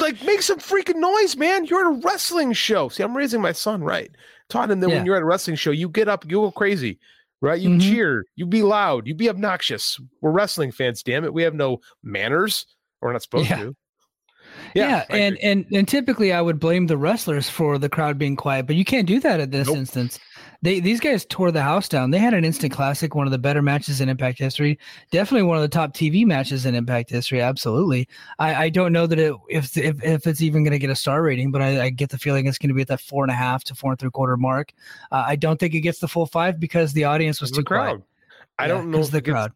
[0.00, 1.64] like make some freaking noise, man.
[1.66, 2.88] You're at a wrestling show.
[2.88, 4.10] See, I'm raising my son right.
[4.48, 4.96] Taught him that Yeah.
[4.96, 6.98] when you're at a wrestling show, you get up, you go crazy,
[7.42, 7.60] right?
[7.60, 7.80] You Mhm.
[7.82, 9.98] cheer, you be loud, you be obnoxious.
[10.22, 11.34] We're wrestling fans, damn it.
[11.34, 12.66] We have no manners.
[13.00, 13.56] We're not supposed Yeah.
[13.64, 13.76] to.
[14.74, 18.36] Yeah, I and, and and typically I would blame the wrestlers for the crowd being
[18.36, 19.76] quiet, but you can't do that in this Nope.
[19.76, 20.18] instance.
[20.62, 22.10] They these guys tore the house down.
[22.10, 24.78] They had an instant classic, one of the better matches in Impact history.
[25.10, 27.40] Definitely one of the top TV matches in Impact history.
[27.42, 28.08] Absolutely.
[28.38, 30.96] I, I don't know that it if if, if it's even going to get a
[30.96, 33.22] star rating, but I, I get the feeling it's going to be at that four
[33.22, 34.72] and a half to four and three quarter mark.
[35.12, 37.62] Uh, I don't think it gets the full five because the audience was Because too
[37.62, 37.84] the crowd.
[37.88, 38.02] quiet.
[38.58, 39.52] I Yeah, don't know if the gets- crowd.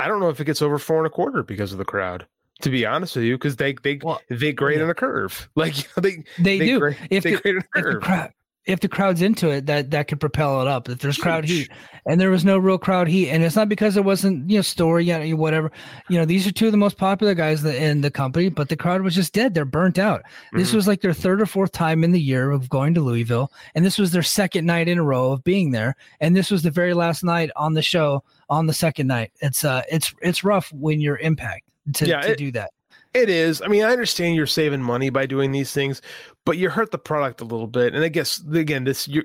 [0.00, 2.26] I don't know if it gets over four and a quarter because of the crowd.
[2.62, 4.84] To be honest with you, because they they Well, they grade yeah.
[4.84, 5.48] on a curve.
[5.54, 6.78] Like you know, they They, they do.
[6.80, 8.32] grade, If they the- grade on a if the crowd
[8.66, 11.70] if the crowd's into it that that could propel it up if there's crowd heat
[12.04, 14.62] and there was no real crowd heat and it's not because it wasn't you know
[14.62, 15.72] story yet or whatever
[16.10, 18.76] you know these are two of the most popular guys in the company but the
[18.76, 20.20] crowd was just dead they're burnt out
[20.52, 20.74] this Mhm.
[20.74, 23.86] was like their third or fourth time in the year of going to louisville and
[23.86, 26.70] this was their second night in a row of being there and this was the
[26.70, 30.70] very last night on the show on the second night it's uh it's it's rough
[30.74, 32.70] when you're impact to, Yeah, to it- do that
[33.14, 33.62] It is.
[33.62, 36.02] I mean, I understand you're saving money by doing these things,
[36.44, 37.94] but you hurt the product a little bit.
[37.94, 39.24] And I guess again, this you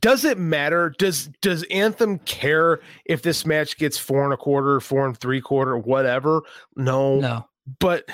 [0.00, 0.94] does it matter?
[0.98, 5.40] Does does Anthem care if this match gets four and a quarter, four and three
[5.40, 6.42] quarter, whatever?
[6.76, 7.46] No, no
[7.78, 8.04] but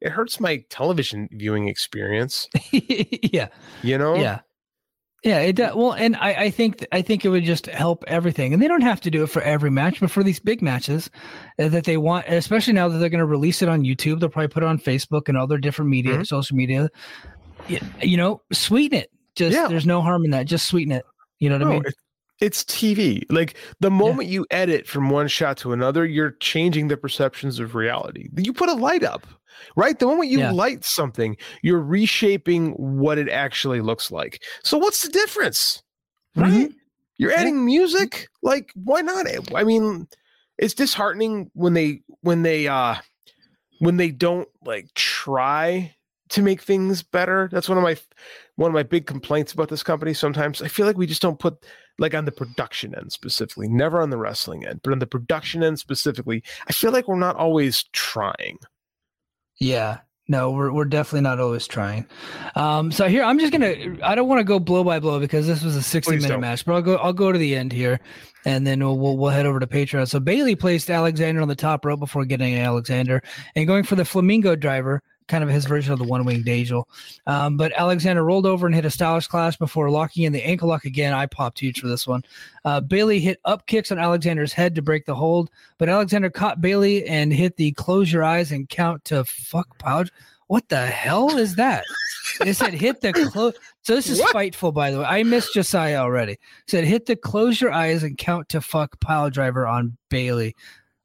[0.00, 2.48] it hurts my television viewing experience.
[2.72, 3.48] yeah
[3.82, 4.16] You know?
[4.16, 4.40] Yeah.
[5.24, 5.74] Yeah, it does.
[5.74, 8.82] Well, and I, I think I think it would just help everything, and they don't
[8.82, 11.10] have to do it for every match, but for these big matches
[11.58, 14.28] uh, that they want, especially now that they're going to release it on YouTube, they'll
[14.28, 16.26] probably put it on Facebook and other different media, Mhm.
[16.26, 16.88] social media.
[17.68, 19.10] Y- You know, sweeten it.
[19.34, 19.66] Just Yeah.
[19.66, 20.46] there's no harm in that.
[20.46, 21.04] Just sweeten it.
[21.40, 21.82] You know what I mean?
[21.86, 21.94] it-
[22.40, 23.24] it's TV.
[23.30, 27.74] Like the moment you edit from one shot to another, you're changing the perceptions of
[27.74, 28.28] reality.
[28.36, 29.26] You put a light up,
[29.76, 29.98] right?
[29.98, 30.52] The moment you Yeah.
[30.52, 34.42] light something, you're reshaping what it actually looks like.
[34.62, 35.82] So what's the difference?
[36.36, 36.70] Right?
[37.16, 38.28] You're adding music.
[38.42, 39.26] Like, why not?
[39.54, 40.06] I mean,
[40.58, 42.96] it's disheartening when they when they uh
[43.80, 45.94] when they don't like try
[46.30, 47.48] to make things better.
[47.50, 47.96] That's one of my
[48.56, 50.14] one of my big complaints about this company.
[50.14, 51.64] Sometimes I feel like we just don't put
[51.98, 55.62] like on the production end specifically, never on the wrestling end, but on the production
[55.62, 56.42] end specifically.
[56.68, 58.58] I feel like we're not always trying.
[59.58, 59.98] Yeah.
[60.30, 62.06] No, we're we're definitely not always trying.
[62.54, 65.46] Um, so here I'm just gonna I don't want to go blow by blow because
[65.46, 66.42] this was a 60 Please minute don't.
[66.42, 67.98] match, but I'll go I'll go to the end here,
[68.44, 70.06] and then we'll we'll, we'll head over to Patreon.
[70.06, 73.22] So Bailey placed Alexander on the top rope before getting Alexander
[73.56, 76.88] and going for the flamingo driver, kind of his version of the one winged angel.
[77.26, 80.68] Um, but Alexander rolled over and hit a Styles Clash before locking in the ankle
[80.68, 81.12] lock again.
[81.12, 82.22] I popped huge for this one.
[82.64, 86.60] Uh, Bailey hit up kicks on Alexander's head to break the hold, but Alexander caught
[86.60, 90.10] Bailey and hit the close your eyes and count to fuck pouch.
[90.48, 91.84] What the hell is that?
[92.40, 93.54] It said hit the close.
[93.82, 94.34] So this is What?
[94.34, 95.04] fightful, by the way.
[95.04, 96.32] I missed Josiah already.
[96.32, 100.54] It said hit the close your eyes and count to fuck pile driver on Bailey.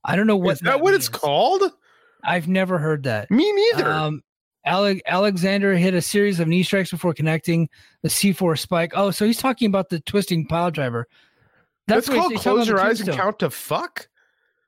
[0.06, 1.64] I don't know what Is that what it's called?
[2.24, 3.30] I've never heard that.
[3.30, 3.90] Me neither.
[3.92, 4.22] Um,
[4.66, 7.68] Ale- Alexander hit a series of knee strikes before connecting
[8.02, 8.94] the C4 spike.
[8.96, 11.08] Oh, so he's talking about the twisting pile driver.
[11.88, 14.08] That's what he's- called close your eyes and count to fuck.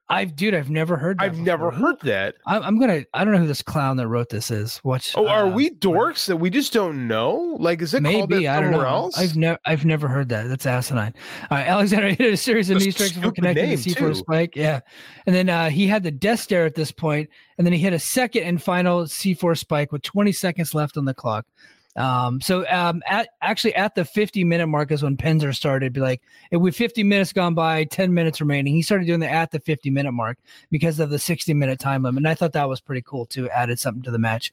[0.08, 1.18] I've dude, I've never heard.
[1.18, 2.36] That I've never heard that.
[2.46, 3.06] I'm, I'm gonna.
[3.16, 4.80] I don't know who this clown that wrote this is.
[4.84, 5.14] Watch.
[5.16, 7.58] Oh, are uh, we dorks that we just don't know?
[7.60, 8.82] Like, is it Maybe I don't know.
[8.82, 9.18] else?
[9.18, 10.48] I've never I've never heard that.
[10.48, 11.16] That's asinine.
[11.50, 14.14] All right, Alexander hit a series of knee strikes before connecting the C4 too.
[14.14, 14.56] spike.
[14.56, 14.82] Yeah,
[15.26, 17.28] and then uh, he had the death stare at this point,
[17.58, 21.06] and then he hit a second and final C4 spike with 20 seconds left on
[21.06, 21.48] the clock.
[21.96, 25.94] Um, so um, at actually at the 50 minute mark is when Penzer started.
[25.94, 26.22] Be like,
[26.52, 29.90] with 50 minutes gone by, 10 minutes remaining, he started doing the at the 50
[29.90, 30.38] minute mark
[30.72, 32.20] because of the 60 minute time limit.
[32.20, 33.50] And I thought that was pretty cool too.
[33.50, 34.52] Added something to the match.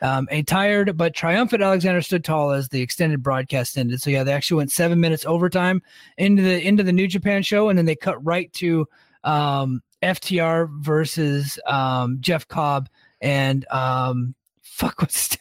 [0.00, 4.02] Um, a tired but triumphant Alexander stood tall as the extended broadcast ended.
[4.02, 5.82] So yeah, they actually went seven minutes overtime
[6.18, 8.88] into the into the New Japan show, and then they cut right to
[9.24, 12.88] um, FTR versus um, Jeff Cobb
[13.20, 15.38] and um, fuck what's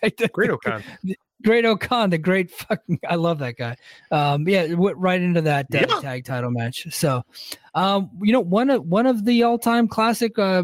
[1.43, 1.81] Great-O-Khan.
[1.81, 3.75] Great-O-Khan, the great fucking, I love that guy.
[4.11, 5.99] Um, yeah, went right into that uh, yeah.
[5.99, 6.87] tag title match.
[6.91, 7.23] So,
[7.75, 10.63] um, you know, one of one of the all time classic uh,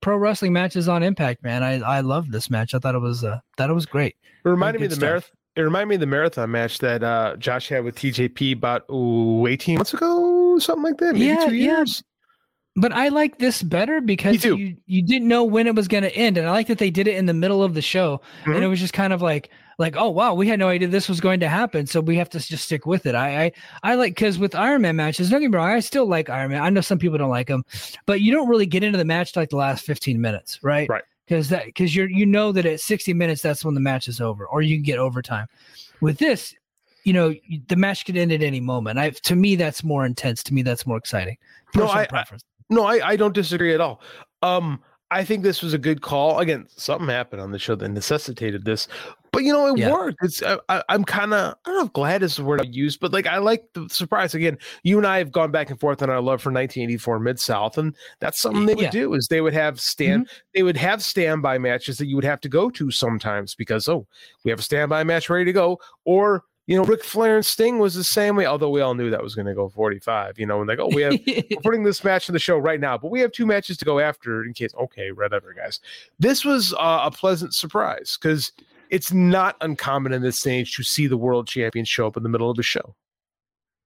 [0.00, 1.62] pro wrestling matches on Impact, man.
[1.62, 2.74] I I love this match.
[2.74, 4.16] I thought it was uh, thought it was great.
[4.44, 5.30] It reminded me of the marathon.
[5.56, 9.46] It reminded me of the marathon match that uh, Josh had with TJP about ooh,
[9.46, 11.14] 18 months ago, something like that.
[11.14, 12.02] Maybe yeah, two years.
[12.04, 12.10] Yeah
[12.76, 16.14] but I like this better because you you didn't know when it was going to
[16.14, 18.52] end, and I like that they did it in the middle of the show, mm-hmm.
[18.52, 21.08] and it was just kind of like like oh wow we had no idea this
[21.08, 23.14] was going to happen, so we have to just stick with it.
[23.14, 23.52] I I,
[23.82, 26.50] I like because with Iron Man matches, don't get me wrong, I still like Iron
[26.50, 26.62] Man.
[26.62, 27.64] I know some people don't like him,
[28.06, 30.88] but you don't really get into the match like the last fifteen minutes, right?
[30.88, 31.02] Right.
[31.26, 34.20] Because that because you're you know that at sixty minutes that's when the match is
[34.20, 35.46] over, or you can get overtime.
[36.00, 36.54] With this,
[37.04, 37.34] you know
[37.68, 38.98] the match could end at any moment.
[38.98, 40.42] I to me that's more intense.
[40.44, 41.38] To me that's more exciting.
[41.72, 42.44] Personal no, I, preference.
[42.70, 44.00] No, I, I don't disagree at all.
[44.42, 44.80] Um,
[45.10, 46.40] I think this was a good call.
[46.40, 48.88] Again, something happened on the show that necessitated this,
[49.32, 49.92] but you know, it yeah.
[49.92, 50.18] worked.
[50.22, 52.96] It's I, am kind of I don't know if glad is the word I use,
[52.96, 54.34] but like I like the surprise.
[54.34, 57.38] Again, you and I have gone back and forth on our love for 1984 Mid
[57.40, 58.90] South, and that's something they would yeah.
[58.90, 60.38] do is they would have stand mm-hmm.
[60.54, 64.06] they would have standby matches that you would have to go to sometimes because oh
[64.44, 67.78] we have a standby match ready to go, or you know, Ric Flair and Sting
[67.78, 70.46] was the same way, although we all knew that was going to go 45, you
[70.46, 72.96] know, and like, oh, we have, we're putting this match in the show right now,
[72.96, 75.80] but we have two matches to go after in case, okay, whatever, guys.
[76.18, 78.52] This was uh, a pleasant surprise because
[78.90, 82.28] it's not uncommon in this stage to see the world champion show up in the
[82.30, 82.94] middle of the show.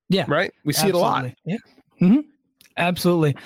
[0.08, 0.24] Yeah.
[0.28, 0.52] Right?
[0.64, 1.00] We see Absolutely.
[1.00, 1.32] it a lot.
[1.44, 1.56] Yeah.
[2.00, 2.20] Mm-hmm.
[2.76, 3.36] Absolutely.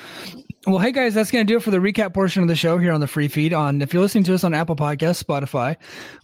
[0.67, 2.79] Well, hey guys, that's going to do it for the recap portion of the show
[2.79, 3.53] here on the free feed.
[3.53, 5.77] On if you're listening to us on Apple Podcasts, Spotify,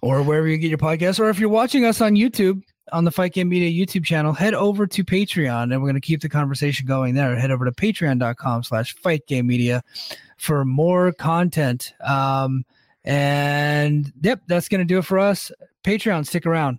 [0.03, 3.11] or wherever you get your podcasts, or if you're watching us on YouTube, on the
[3.11, 6.29] Fight Game Media YouTube channel, head over to Patreon and we're going to keep the
[6.29, 7.37] conversation going there.
[7.37, 9.83] Head over to patreon.com slash Fight Game Media
[10.37, 11.95] for more content.
[12.01, 12.65] Um,
[13.05, 15.51] and yep, that's going to do it for us.
[15.85, 16.79] Patreon, stick around.